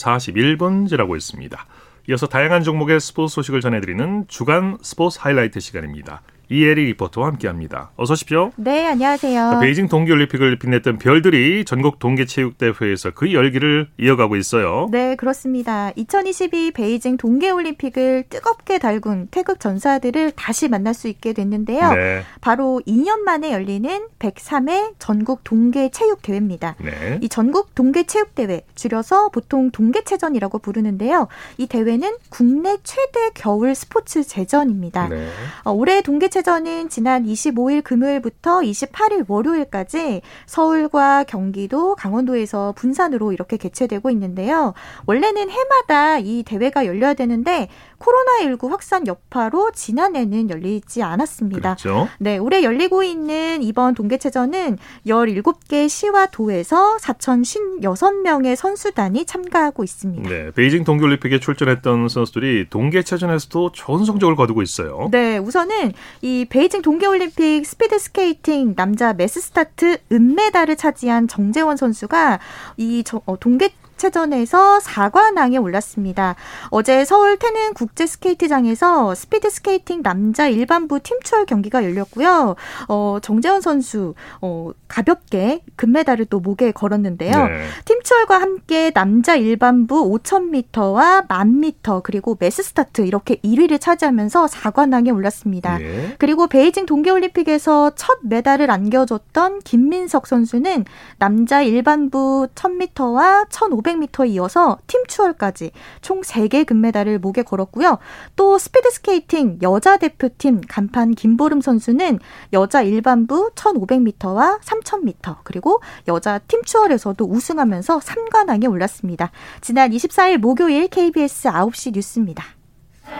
[0.58, 1.66] 41분 지나고 있습니다.
[2.10, 6.20] 이어서 다양한 종목의 스포츠 소식을 전해드리는 주간 스포츠 하이라이트 시간입니다.
[6.48, 7.90] 이혜리 리포터와 함께합니다.
[7.96, 8.52] 어서 오십시오.
[8.56, 9.58] 네, 안녕하세요.
[9.60, 14.88] 베이징 동계올림픽을 빛냈던 별들이 전국 동계체육대회에서 그 열기를 이어가고 있어요.
[14.92, 15.90] 네, 그렇습니다.
[15.96, 21.92] 2022 베이징 동계올림픽을 뜨겁게 달군 태극 전사들을 다시 만날 수 있게 됐는데요.
[21.92, 22.22] 네.
[22.40, 26.76] 바로 2년 만에 열리는 103회 전국 동계체육대회입니다.
[26.78, 27.18] 네.
[27.22, 31.26] 이 전국 동계체육대회, 줄여서 보통 동계체전이라고 부르는데요.
[31.58, 35.08] 이 대회는 국내 최대 겨울 스포츠 제전입니다.
[35.08, 35.28] 네.
[35.64, 44.10] 어, 올해 동계 체전은 지난 25일 금요일부터 28일 월요일까지 서울과 경기도, 강원도에서 분산으로 이렇게 개최되고
[44.10, 44.74] 있는데요.
[45.06, 47.68] 원래는 해마다 이 대회가 열려야 되는데
[47.98, 51.76] 코로나19 확산 여파로 지난해는 열리지 않았습니다.
[51.76, 52.06] 그렇죠.
[52.18, 60.28] 네, 올해 열리고 있는 이번 동계체전은 17개 시와 도에서 4,056명의 선수단이 참가하고 있습니다.
[60.28, 65.08] 네, 베이징 동계올림픽에 출전했던 선수들이 동계체전에서도 좋은 성적을 거두고 있어요.
[65.10, 65.94] 네, 우선은
[66.26, 72.40] 이 베이징 동계올림픽 스피드 스케이팅 남자 매스 스타트 은메달을 차지한 정재원 선수가
[72.78, 76.36] 이 어, 동계 체전에서 4관왕에 올랐습니다.
[76.70, 82.56] 어제 서울 태릉 국제 스케이트장에서 스피드 스케이팅 남자 일반부 팀추월 경기가 열렸고요.
[82.88, 87.46] 어, 정재원 선수 어, 가볍게 금메달을 또 목에 걸었는데요.
[87.46, 87.66] 네.
[87.84, 95.78] 팀추월과 함께 남자 일반부 5,000m와 1,000m 그리고 매스 스타트 이렇게 1위를 차지하면서 4관왕에 올랐습니다.
[95.78, 96.14] 네.
[96.18, 100.84] 그리고 베이징 동계 올림픽에서 첫 메달을 안겨줬던 김민석 선수는
[101.18, 105.70] 남자 일반부 1,000m와 1,500m 500m에 이어서 팀 추월까지
[106.00, 107.98] 총 3개 금메달을 목에 걸었고요.
[108.34, 112.18] 또 스피드 스케이팅 여자 대표팀 간판 김보름 선수는
[112.52, 119.30] 여자 일반부 1500m와 3000m 그리고 여자 팀 추월에서도 우승하면서 3관왕에 올랐습니다.
[119.60, 122.44] 지난 24일 목요일 KBS 9시 뉴스입니다.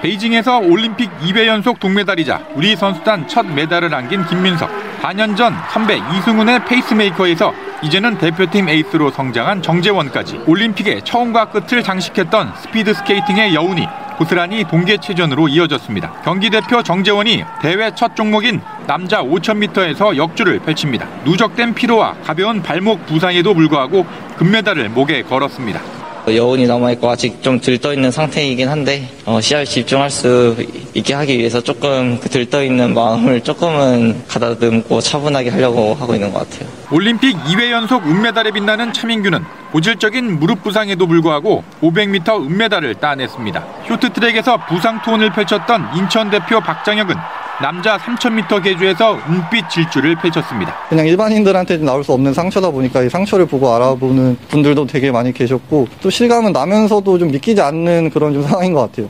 [0.03, 4.71] 베이징에서 올림픽 2회 연속 동메달이자 우리 선수단 첫 메달을 안긴 김민석.
[5.01, 12.95] 4년 전 선배 이승훈의 페이스메이커에서 이제는 대표팀 에이스로 성장한 정재원까지 올림픽의 처음과 끝을 장식했던 스피드
[12.95, 16.13] 스케이팅의 여운이 고스란히 동계체전으로 이어졌습니다.
[16.25, 21.07] 경기 대표 정재원이 대회 첫 종목인 남자 5000m에서 역주를 펼칩니다.
[21.25, 24.07] 누적된 피로와 가벼운 발목 부상에도 불구하고
[24.39, 25.96] 금메달을 목에 걸었습니다.
[26.35, 30.57] 여운이 남아있고 아직 좀 들떠있는 상태이긴 한데 어, 시합에 집중할 수
[30.95, 36.69] 있게 하기 위해서 조금 그 들떠있는 마음을 조금은 가다듬고 차분하게 하려고 하고 있는 것 같아요.
[36.91, 43.65] 올림픽 2회 연속 은메달에 빛나는 차민규는 고질적인 무릎 부상에도 불구하고 500m 은메달을 따냈습니다.
[43.89, 47.15] 쇼트트랙에서 부상 투혼을 펼쳤던 인천 대표 박장혁은
[47.63, 50.75] 남자 3000m 계주에서 은빛 질주를 펼쳤습니다.
[50.89, 55.89] 그냥 일반인들한테 나올 수 없는 상처다 보니까 이 상처를 보고 알아보는 분들도 되게 많이 계셨고
[56.03, 59.09] 또 실감은 나면서도 좀 믿기지 않는 그런 좀 상황인 것 같아요.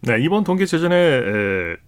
[0.00, 0.96] 네, 이번 동계체전에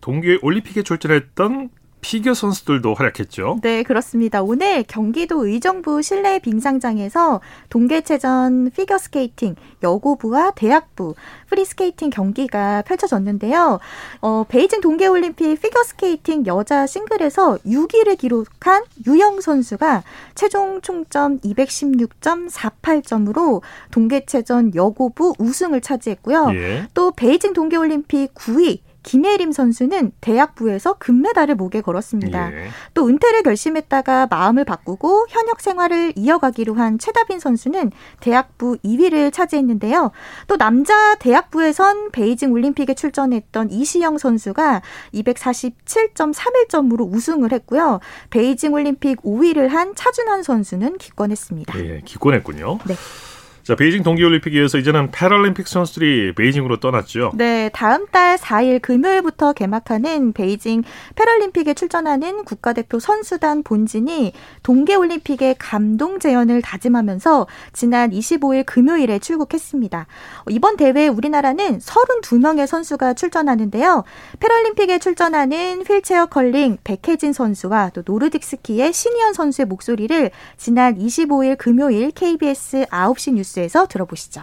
[0.01, 1.69] 동계 올림픽에 출전했던
[2.01, 3.59] 피겨 선수들도 활약했죠.
[3.63, 4.43] 네, 그렇습니다.
[4.43, 11.15] 오늘 경기도 의정부 실내 빙상장에서 동계체전 피겨스케이팅 여고부와 대학부
[11.49, 13.81] 프리스케이팅 경기가 펼쳐졌는데요.
[14.21, 20.03] 어, 베이징 동계올림픽 피겨스케이팅 여자 싱글에서 6위를 기록한 유영 선수가
[20.35, 26.51] 최종 총점 216.48점으로 동계체전 여고부 우승을 차지했고요.
[26.55, 26.89] 예.
[26.95, 32.53] 또 베이징 동계올림픽 9위 김예림 선수는 대학부에서 금메달을 목에 걸었습니다.
[32.53, 32.69] 예.
[32.95, 40.11] 또 은퇴를 결심했다가 마음을 바꾸고 현역 생활을 이어가기로 한 최다빈 선수는 대학부 2위를 차지했는데요.
[40.47, 44.83] 또 남자 대학부에선 베이징 올림픽에 출전했던 이시영 선수가
[45.15, 48.01] 247.31점으로 우승을 했고요.
[48.31, 51.79] 베이징 올림픽 5위를 한 차준환 선수는 기권했습니다.
[51.81, 52.79] 예, 기권했군요.
[52.87, 52.95] 네.
[53.63, 57.33] 자, 베이징 동계올림픽에서 이제는 패럴림픽 선수들이 베이징으로 떠났죠.
[57.35, 60.83] 네, 다음 달 4일 금요일부터 개막하는 베이징
[61.15, 70.07] 패럴림픽에 출전하는 국가대표 선수단 본진이 동계올림픽의 감동 재현을 다짐하면서 지난 25일 금요일에 출국했습니다.
[70.49, 74.05] 이번 대회에 우리나라는 32명의 선수가 출전하는데요.
[74.41, 82.11] 패럴림픽에 출전하는 휠체어 컬링 백혜진 선수와 또 노르딕 스키의 신의현 선수의 목소리를 지난 25일 금요일
[82.11, 84.43] KBS 9시 뉴스 뉴스에서 들어보시죠.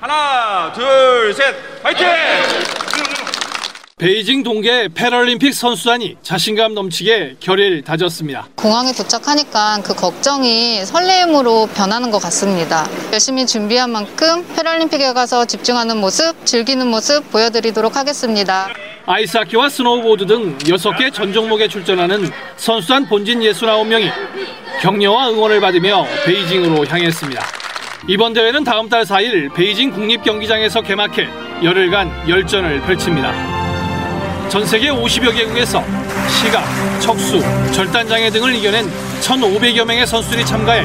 [0.00, 2.06] 하나, 둘, 셋, 화이팅!
[3.98, 8.48] 베이징 동계 패럴림픽 선수단이 자신감 넘치게 결의를 다졌습니다.
[8.56, 12.88] 공항에 도착하니까 그 걱정이 설레임으로 변하는 것 같습니다.
[13.12, 18.70] 열심히 준비한 만큼 패럴림픽에 가서 집중하는 모습, 즐기는 모습 보여드리도록 하겠습니다.
[19.06, 24.10] 아이스하키와 스노우보드 등 6개 전 종목에 출전하는 선수단 본진 69명이
[24.80, 27.61] 격려와 응원을 받으며 베이징으로 향했습니다.
[28.08, 31.28] 이번 대회는 다음 달 4일 베이징 국립경기장에서 개막해
[31.62, 33.30] 열흘간 열전을 펼칩니다.
[34.48, 35.82] 전 세계 50여 개국에서
[36.28, 36.64] 시각,
[37.00, 37.40] 척수,
[37.72, 40.84] 절단장애 등을 이겨낸 1,500여 명의 선수들이 참가해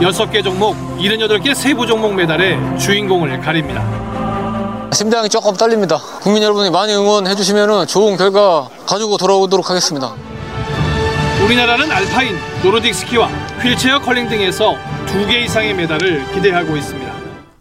[0.00, 3.84] 6개 종목, 78개 세부 종목 메달의 주인공을 가립니다.
[4.92, 5.98] 심장이 조금 떨립니다.
[6.20, 10.12] 국민 여러분이 많이 응원해 주시면 좋은 결과 가지고 돌아오도록 하겠습니다.
[11.44, 13.28] 우리나라는 알파인, 노르딕 스키와
[13.62, 14.76] 휠체어 컬링 등에서
[15.12, 17.07] 두 개 이상의 메달을 기대하고 있습니다.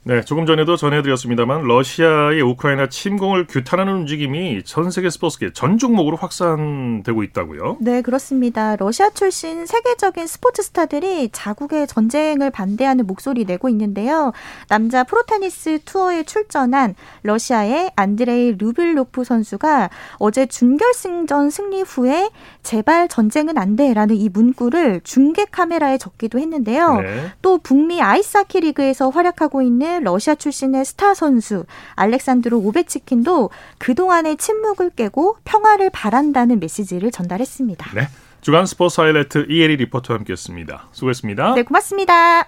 [0.08, 7.24] 네, 조금 전에도 전해드렸습니다만 러시아의 우크라이나 침공을 규탄하는 움직임이 전 세계 스포츠계 전 종목으로 확산되고
[7.24, 7.76] 있다고요?
[7.82, 8.78] 네, 그렇습니다.
[8.78, 14.32] 러시아 출신 세계적인 스포츠 스타들이 자국의 전쟁을 반대하는 목소리 내고 있는데요.
[14.70, 19.89] 남자 프로테니스 투어에 출전한 러시아의 안드레이 루블료프 선수가
[20.20, 22.30] 어제 준결승전 승리 후에
[22.63, 27.02] 제발 전쟁은 안 돼라는 이 문구를 중계 카메라에 적기도 했는데요.
[27.02, 27.32] 네.
[27.41, 35.38] 또 북미 아이스하키 리그에서 활약하고 있는 러시아 출신의 스타 선수 알렉산드로 오베치킨도 그동안의 침묵을 깨고
[35.44, 37.92] 평화를 바란다는 메시지를 전달했습니다.
[37.94, 38.08] 네.
[38.42, 40.90] 주간 스포츠 하이라이트 이혜리 리포터와 함께했습니다.
[40.92, 41.56] 수고했습니다.
[41.56, 42.48] 네, 고맙습니다.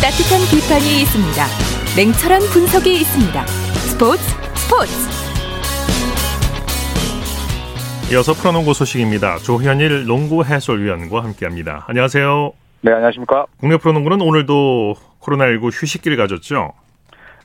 [0.00, 1.46] 따뜻한 비판이 있습니다.
[1.96, 3.46] 냉철한 분석이 있습니다.
[3.46, 4.22] 스포츠
[4.54, 5.15] 스포츠
[8.12, 9.38] 이어서 프로농구 소식입니다.
[9.38, 11.86] 조현일 농구 해설위원과 함께합니다.
[11.88, 12.52] 안녕하세요.
[12.82, 13.46] 네, 안녕하십니까.
[13.58, 16.72] 국내 프로농구는 오늘도 코로나19 휴식기를 가졌죠?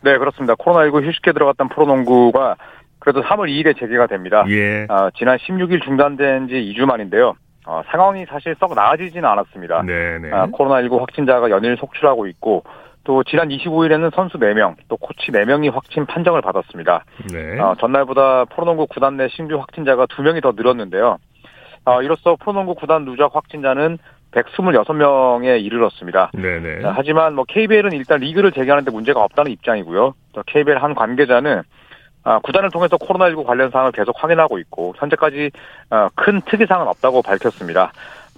[0.03, 0.53] 네, 그렇습니다.
[0.53, 2.57] 코로나19 휴식기에 들어갔던 프로농구가
[2.99, 4.45] 그래도 3월 2일에 재개가 됩니다.
[4.49, 4.85] 예.
[4.87, 7.33] 아, 지난 16일 중단된 지 2주 만인데요.
[7.65, 9.81] 어, 상황이 사실 썩 나아지지는 않았습니다.
[9.81, 10.31] 네네.
[10.31, 12.63] 아, 코로나19 확진자가 연일 속출하고 있고
[13.03, 17.03] 또 지난 25일에는 선수 4명, 또 코치 4명이 확진 판정을 받았습니다.
[17.31, 17.59] 네.
[17.59, 21.17] 어, 전날보다 프로농구 구단 내 신규 확진자가 2명이 더 늘었는데요.
[21.85, 23.97] 어, 이로써 프로농구 구단 누적 확진자는
[24.31, 26.31] 126명에 이르렀습니다.
[26.33, 26.81] 네네.
[26.81, 30.13] 자, 하지만 뭐 KBL은 일단 리그를 재개하는데 문제가 없다는 입장이고요.
[30.33, 31.63] 또 KBL 한 관계자는
[32.23, 35.51] 아, 구단을 통해서 코로나19 관련 사항을 계속 확인하고 있고 현재까지
[35.89, 37.91] 어, 큰 특이사항은 없다고 밝혔습니다.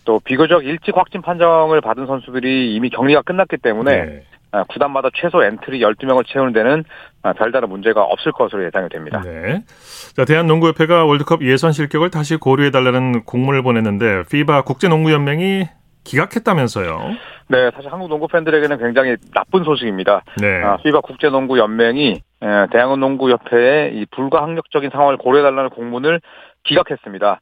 [0.06, 4.24] 또 비교적 일찍 확진 판정을 받은 선수들이 이미 격리가 끝났기 때문에 네.
[4.54, 6.84] 아, 구단마다 최소 엔트리 12명을 채우는 데는
[7.24, 9.20] 아, 별다른 문제가 없을 것으로 예상이 됩니다.
[9.26, 9.64] 네.
[10.16, 15.66] 자, 대한농구협회가 월드컵 예선 실격을 다시 고려해달라는 공문을 보냈는데 FIBA 국제농구연맹이
[16.04, 17.00] 기각했다면서요?
[17.48, 20.22] 네, 사실 한국 농구 팬들에게는 굉장히 나쁜 소식입니다.
[20.40, 20.62] 네.
[20.64, 22.22] 아, FIBA 국제농구 연맹이
[22.72, 26.22] 대한농구협회의 이 불가항력적인 상황을 고려해달라는 공문을
[26.64, 27.40] 기각했습니다.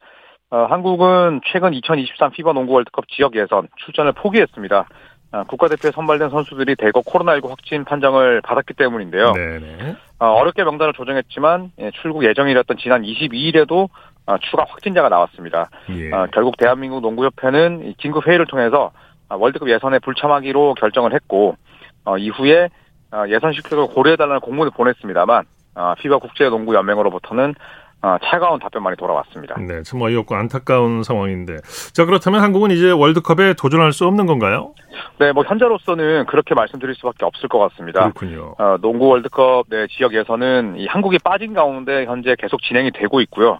[0.52, 4.86] 어, 한국은 최근 2023 피바 농구 월드컵 지역 예선 출전을 포기했습니다.
[5.34, 9.32] 아, 국가대표에 선발된 선수들이 대거 코로나19 확진 판정을 받았기 때문인데요.
[9.32, 9.96] 네네.
[10.20, 13.90] 어, 어렵게 명단을 조정했지만 예, 출국 예정이었던 지난 22일에도
[14.26, 15.70] 어, 추가 확진자가 나왔습니다.
[15.90, 16.12] 예.
[16.12, 18.92] 어, 결국 대한민국 농구협회는 긴급 회의를 통해서
[19.30, 21.56] 월드컵 예선에 불참하기로 결정을 했고
[22.04, 22.70] 어, 이후에
[23.12, 27.56] 어, 예선 실격을 고려해달라는 공문을 보냈습니다만 어, 피바 국제농구연맹으로부터는
[28.04, 29.56] 어, 차가운 답변만이 돌아왔습니다.
[29.60, 31.58] 네, 참 어이없고 안타까운 상황인데.
[31.94, 34.74] 자, 그렇다면 한국은 이제 월드컵에 도전할 수 없는 건가요?
[35.20, 38.12] 네, 뭐 현재로서는 그렇게 말씀드릴 수밖에 없을 것 같습니다.
[38.12, 38.56] 그렇군요.
[38.58, 43.60] 어, 농구 월드컵 네, 지역에서는 이 한국이 빠진 가운데 현재 계속 진행이 되고 있고요.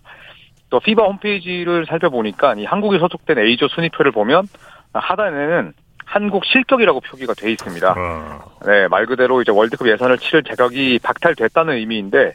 [0.72, 4.48] 또 피바 홈페이지를 살펴보니까 이 한국이 소속된 A조 순위표를 보면
[4.94, 5.74] 하단에는
[6.06, 7.94] 한국 실격이라고 표기가 돼 있습니다.
[7.96, 8.40] 아.
[8.66, 12.34] 네, 말 그대로 이제 월드컵 예선을 치를 자격이 박탈됐다는 의미인데 어,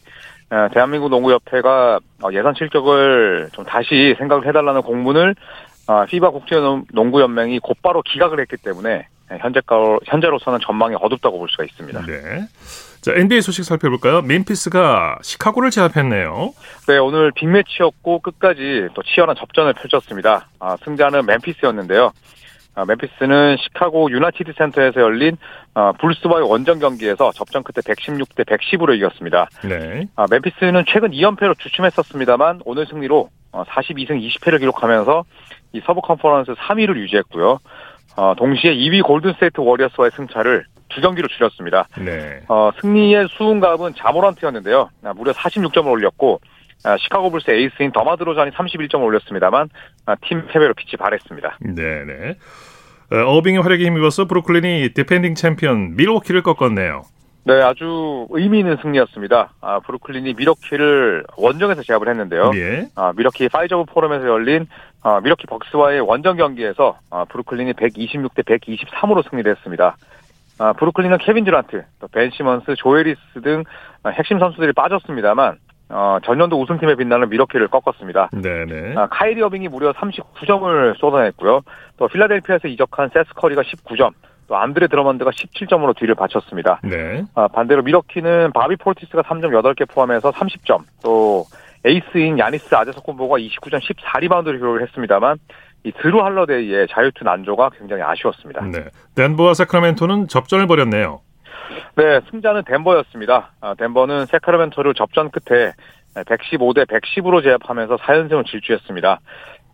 [0.73, 5.35] 대한민국 농구협회가 어, 예선 실격을 좀 다시 생각을 해달라는 공문을
[5.89, 9.07] 어, 피바 국제농구연맹이 곧바로 기각을 했기 때문에
[9.41, 9.61] 현재
[10.07, 12.01] 현재로서는 전망이 어둡다고 볼 수가 있습니다.
[12.07, 12.47] 네.
[13.01, 14.23] 자, NBA 소식 살펴볼까요?
[14.23, 16.53] 멤피스가 시카고를 제압했네요.
[16.89, 20.49] 네, 오늘 빅매치였고 끝까지 또 치열한 접전을 펼쳤습니다.
[20.59, 22.13] 아, 승자는 멤피스였는데요.
[22.77, 25.39] 아, 멤피스는 시카고 유나이티드 센터에서 열린
[25.73, 29.49] 아, 불스와의 원정 경기에서 접전 끝에 116대 110으로 이겼습니다.
[29.65, 30.07] 네.
[30.15, 35.25] 아, 멤피스는 최근 2연패로 주춤했었습니다만 오늘 승리로 42승 어, 20패를 기록하면서
[35.73, 37.59] 이 서부 컨퍼런스 3위를 유지했고요.
[38.19, 41.89] 어, 동시에 2위 골든스테이트 워리어스와의 승차를 두 경기로 줄였습니다.
[41.99, 42.43] 네.
[42.49, 44.91] 어, 승리의 수훈갑은 자 모란트였는데요.
[45.17, 46.41] 무려 46점을 올렸고
[46.99, 49.69] 시카고 불스 에이스인 더마 드로잔이 31점을 올렸습니다만
[50.23, 51.59] 팀 패배로 빛이 바랬습니다.
[51.61, 52.37] 네네.
[53.13, 57.03] 어, 어빙의 활약에 힘입어서 브루클린이 디펜딩 챔피언 밀워키를 꺾었네요.
[57.45, 59.53] 네, 아주 의미 있는 승리였습니다.
[59.61, 62.51] 아, 브루클린이 밀워키를 원정에서 제압을 했는데요.
[62.57, 62.89] 예.
[62.97, 64.67] 아, 밀워키 파이서브 포럼에서 열린
[65.03, 69.97] 아, 밀워키 벅스와의 원정 경기에서 아, 브루클린이 126대 123으로 승리를 했습니다.
[70.59, 73.63] 아, 브루클린은 케빈 듀란트, 또 벤 시먼스, 조 해리스 등
[74.05, 78.31] 핵심 선수들이 빠졌습니다만 어, 전년도 우승팀에 빛나는 밀워키를 꺾었습니다.
[78.33, 78.95] 네네.
[78.97, 81.63] 아, 카이리 어빙이 무려 39점을 쏟아냈고요.
[81.97, 84.13] 또 필라델피아에서 이적한 세스 커리가 19점,
[84.49, 86.81] 또 안드레 드러먼드가 17점으로 뒤를 받쳤습니다.
[86.83, 87.25] 네.
[87.35, 91.45] 아, 반대로 밀워키는 바비 포티스가 3점 8개 포함해서 30점, 또
[91.85, 95.39] 에이스인 야니스 아데토쿤보가 29점 14리바운드를 기록을 했습니다만
[95.85, 98.65] 이 드루 할러데이의 자유투 난조가 굉장히 아쉬웠습니다.
[98.65, 98.87] 네.
[99.15, 101.21] 덴버와 새크라멘토는 접전을 벌였네요.
[101.97, 103.53] 네, 승자는 덴버였습니다.
[103.61, 105.73] 아, 덴버는 새크라멘토를 접전 끝에
[106.15, 109.21] 115대 110으로 제압하면서 4연승을 질주했습니다.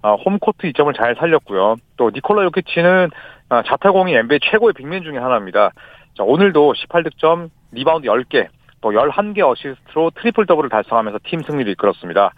[0.03, 1.77] 아, 홈코트 이점을 잘 살렸고요.
[1.97, 3.11] 또 니콜라 요키치는
[3.49, 5.71] 아, 자타공인 NBA 최고의 빅맨 중에 하나입니다.
[6.17, 8.49] 자, 오늘도 18득점, 리바운드 10개,
[8.81, 12.33] 또 11개 어시스트로 트리플 더블을 달성하면서 팀 승리를 이끌었습니다.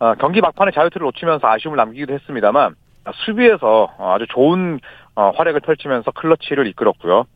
[0.00, 4.80] 아, 경기 막판에 자유투를 놓치면서 아쉬움을 남기기도 했습니다만 아, 수비에서 아주 좋은
[5.16, 7.26] 어, 활약을 펼치면서 클러치를 이끌었고요.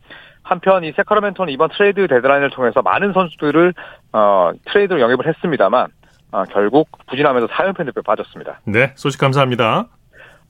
[0.48, 3.74] 한편 이 새크라멘토는 이번 트레이드 데드라인을 통해서 많은 선수들을
[4.12, 5.88] 어, 트레이드로 영입을 했습니다만
[6.32, 8.60] 어, 결국 부진하면서 4연패 늪에 빠졌습니다.
[8.64, 9.88] 네, 소식 감사합니다.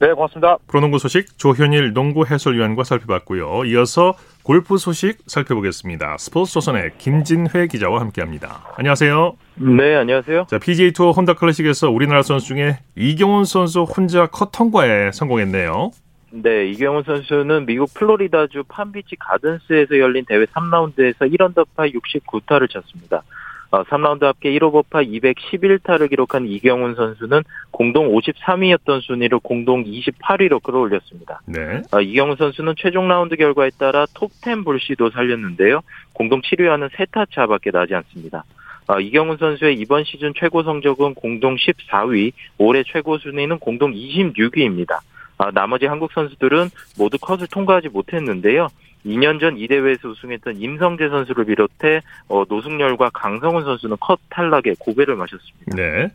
[0.01, 0.59] 네, 고맙습니다.
[0.69, 3.65] 프로농구 소식 조현일 농구 해설위원과 살펴봤고요.
[3.65, 6.17] 이어서 골프 소식 살펴보겠습니다.
[6.19, 8.63] 스포츠 조선의 김진회 기자와 함께합니다.
[8.77, 9.33] 안녕하세요.
[9.57, 10.47] 네, 안녕하세요.
[10.49, 15.91] 자, PGA 투어 혼다 클래식에서 우리나라 선수 중에 이경훈 선수 혼자 컷 통과에 성공했네요.
[16.31, 23.23] 네, 이경훈 선수는 미국 플로리다주 팜비치 가든스에서 열린 대회 3라운드에서 1언더파 69타를 쳤습니다.
[23.71, 31.43] 어, 3라운드 합계 1오버파 211타를 기록한 이경훈 선수는 공동 53위였던 순위를 공동 28위로 끌어올렸습니다.
[31.47, 31.83] 네.
[31.93, 35.83] 어, 이경훈 선수는 최종 라운드 결과에 따라 톱10 불씨도 살렸는데요.
[36.15, 38.45] 공동 7위와는 3타 차밖에 나지 않습니다.
[38.87, 45.01] 어, 이경훈 선수의 이번 시즌 최고 성적은 공동 14위, 올해 최고 순위는 공동 26위입니다.
[45.39, 48.69] 아, 나머지 한국 선수들은 모두 컷을 통과하지 못했는데요.
[49.07, 55.15] 2년 전 이 대회에서 우승했던 임성재 선수를 비롯해 어, 노승열과 강성훈 선수는 컷 탈락에 고배를
[55.17, 55.77] 마셨습니다.
[55.77, 56.11] 네.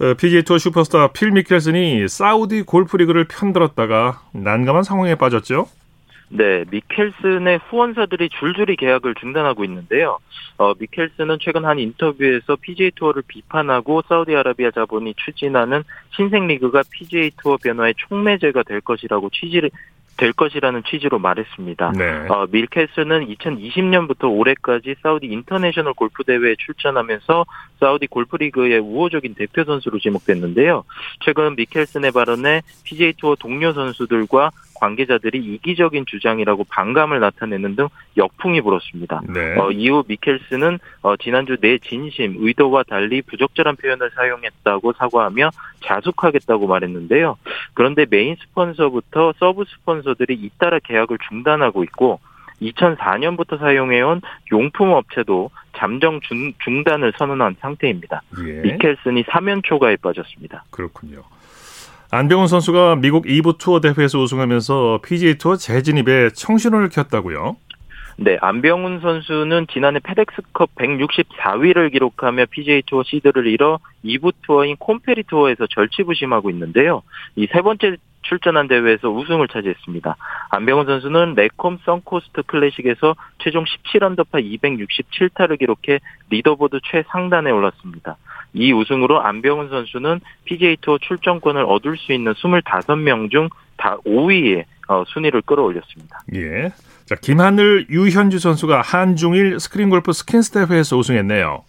[0.00, 5.66] 어, PGA 투어 슈퍼스타 필 미켈슨이 사우디 골프 리그를 편들었다가 난감한 상황에 빠졌죠.
[6.34, 10.18] 네, 미켈슨의 후원사들이 줄줄이 계약을 중단하고 있는데요.
[10.56, 15.84] 어, 미켈슨은 최근 한 인터뷰에서 PGA 투어를 비판하고 사우디아라비아 자본이 추진하는
[16.16, 19.70] 신생 리그가 PGA 투어 변화의 촉매제가 될 것이라고 취지를
[20.16, 21.92] 될 것이라는 취지로 말했습니다.
[21.92, 22.26] 네.
[22.28, 27.44] 어, 미켈슨은 2020년부터 올해까지 사우디 인터내셔널 골프 대회에 출전하면서
[27.80, 30.84] 사우디 골프리그의 우호적인 대표 선수로 지목됐는데요.
[31.20, 34.50] 최근 미켈슨의 발언에 PGA 투어 동료 선수들과
[34.82, 39.22] 관계자들이 이기적인 주장이라고 반감을 나타내는 등 역풍이 불었습니다.
[39.32, 39.56] 네.
[39.56, 45.50] 어, 이후 미켈슨은 어, 지난주 내 진심, 의도와 달리 부적절한 표현을 사용했다고 사과하며
[45.84, 47.36] 자숙하겠다고 말했는데요.
[47.74, 52.18] 그런데 메인 스폰서부터 서브 스폰서들이 잇따라 계약을 중단하고 있고
[52.60, 54.20] 2004년부터 사용해온
[54.50, 58.22] 용품 업체도 잠정 중, 중단을 선언한 상태입니다.
[58.44, 58.62] 예.
[58.62, 60.64] 미켈슨이 사면초가에 빠졌습니다.
[60.70, 61.22] 그렇군요.
[62.14, 67.56] 안병훈 선수가 미국 2부 투어 대회에서 우승하면서 PGA 투어 재진입에 청신호를 켰다고요?
[68.18, 75.66] 네, 안병훈 선수는 지난해 페덱스컵 164위를 기록하며 PGA 투어 시드를 잃어 2부 투어인 콤페리 투어에서
[75.66, 77.02] 절치부심하고 있는데요.
[77.36, 80.16] 이 세 번째 출전한 대회에서 우승을 차지했습니다.
[80.50, 85.98] 안병훈 선수는 레콤 선코스트 클래식에서 최종 17언더파 267타를 기록해
[86.30, 88.16] 리더보드 최상단에 올랐습니다.
[88.54, 93.48] 이 우승으로 안병훈 선수는 PGA 투어 출전권을 얻을 수 있는 25명 중
[93.82, 96.20] 다 5위에 어, 순위를 끌어올렸습니다.
[96.34, 96.70] 예.
[97.06, 101.64] 자, 김하늘, 유현주 선수가 한중일 스크린 골프 스킨스 대회에서 우승했네요.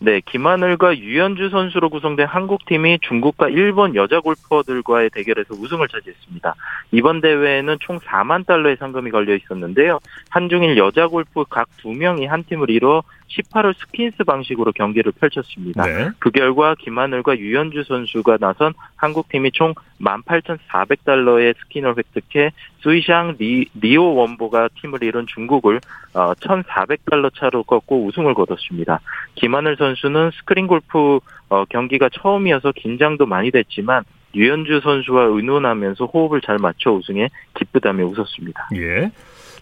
[0.00, 6.54] 네, 김하늘과 유현주 선수로 구성된 한국팀이 중국과 일본 여자 골퍼들과의 대결에서 우승을 차지했습니다.
[6.90, 10.00] 이번 대회에는 총 4만 달러의 상금이 걸려 있었는데요.
[10.28, 13.02] 한중일 여자 골프 각 두 명이 한 팀을 이뤄
[13.36, 15.84] 18홀 스킨스 방식으로 경기를 펼쳤습니다.
[15.84, 16.10] 네.
[16.18, 24.68] 그 결과 김하늘과 유현주 선수가 나선 한국팀이 총 18,400달러의 스킨을 획득해 수이샹 리, 리우 원보가
[24.80, 25.80] 팀을 이룬 중국을
[26.14, 29.00] 어, 1,400달러 차로 꺾고 우승을 거뒀습니다.
[29.34, 31.18] 김하늘 선수는 스크린 골프
[31.48, 34.04] 어, 경기가 처음이어서 긴장도 많이 됐지만
[34.34, 38.68] 유현주 선수와 의논하면서 호흡을 잘 맞춰 우승해 기쁘다며 웃었습니다.
[38.74, 39.10] 예.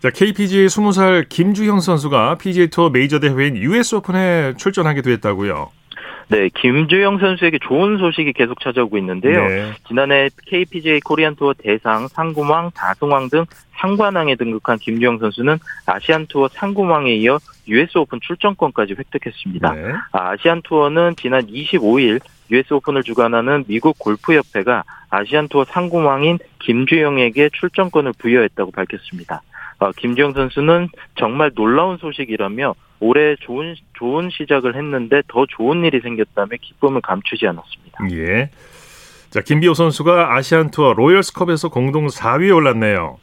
[0.00, 5.70] 자, KPGA 20살 김주형 선수가 PGA 투어 메이저 대회인 US 오픈에 출전하게 됐다고요.
[6.28, 9.46] 네, 김주형 선수에게 좋은 소식이 계속 찾아오고 있는데요.
[9.46, 9.72] 네.
[9.86, 13.44] 지난해 KPGA 코리안 투어 대상 상금왕, 다승왕 등
[13.76, 19.72] 상관왕에 등극한 김주영 선수는 아시안 투어 상금왕에 이어 US 오픈 출전권까지 획득했습니다.
[19.74, 19.92] 네.
[20.12, 22.20] 아시안 투어는 지난 25일
[22.52, 29.42] US 오픈을 주관하는 미국 골프협회가 아시안 투어 상금왕인 김주영에게 출전권을 부여했다고 밝혔습니다.
[29.78, 36.50] 어, 김주영 선수는 정말 놀라운 소식이라며 올해 좋은 좋은 시작을 했는데 더 좋은 일이 생겼다며
[36.60, 37.98] 기쁨을 감추지 않았습니다.
[38.12, 38.50] 예.
[39.30, 43.18] 자, 김비오 선수가 아시안 투어 로열스컵에서 공동 4위에 올랐네요.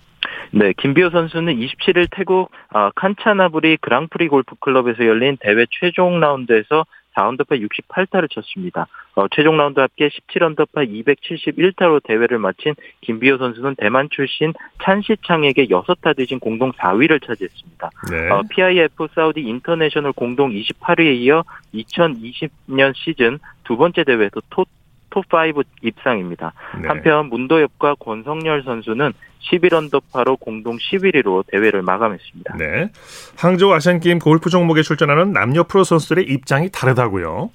[0.51, 6.85] 네, 김비오 선수는 27일 태국 아, 칸차나부리 그랑프리 골프 클럽에서 열린 대회 최종 라운드에서
[7.19, 8.87] 4언더파 68타를 쳤습니다.
[9.15, 14.53] 어, 최종 라운드 합계 17언더파 271타로 대회를 마친 김비오 선수는 대만 출신
[14.83, 17.89] 찬시창에게 6타 뒤진 공동 4위를 차지했습니다.
[18.11, 18.29] 네.
[18.29, 21.43] 어, PIF 사우디 인터내셔널 공동 28위에 이어
[21.73, 24.65] 2020년 시즌 두 번째 대회에서 토,
[25.09, 26.53] 톱5 입상입니다.
[26.81, 26.87] 네.
[26.87, 32.57] 한편 문도엽과 권성열 선수는 11언더파로 공동 11위로 대회를 마감했습니다.
[32.57, 32.89] 네.
[33.37, 37.49] 항저우 아시안게임 골프 종목에 출전하는 남녀 프로 선수들의 입장이 다르다고요?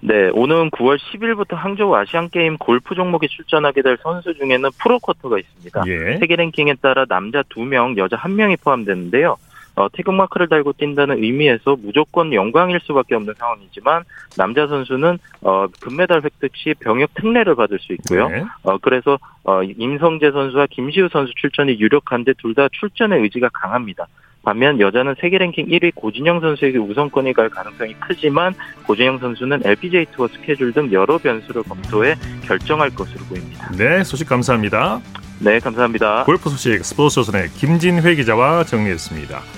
[0.00, 5.82] 네, 오는 9월 10일부터 항저우 아시안게임 골프 종목에 출전하게 될 선수 중에는 프로 쿼터가 있습니다.
[5.88, 6.18] 예.
[6.18, 9.36] 세계 랭킹에 따라 남자 2명, 여자 1명이 포함되는데요.
[9.78, 14.02] 어, 태극 마크를 달고 뛴다는 의미에서 무조건 영광일 수밖에 없는 상황이지만
[14.36, 18.28] 남자 선수는 어, 금메달 획득 시 병역 특례를 받을 수 있고요.
[18.28, 18.44] 네.
[18.64, 24.06] 어, 그래서 어, 임성재 선수와 김시우 선수 출전이 유력한데 둘 다 출전의 의지가 강합니다.
[24.42, 28.54] 반면 여자는 세계 랭킹 1위 고진영 선수에게 우선권이 갈 가능성이 크지만
[28.86, 32.14] 고진영 선수는 LPGA 투어 스케줄 등 여러 변수를 검토해
[32.46, 33.70] 결정할 것으로 보입니다.
[33.76, 35.00] 네, 소식 감사합니다.
[35.40, 36.24] 네, 감사합니다.
[36.24, 39.57] 골프 소식 스포츠 조선의 김진회 기자와 정리했습니다.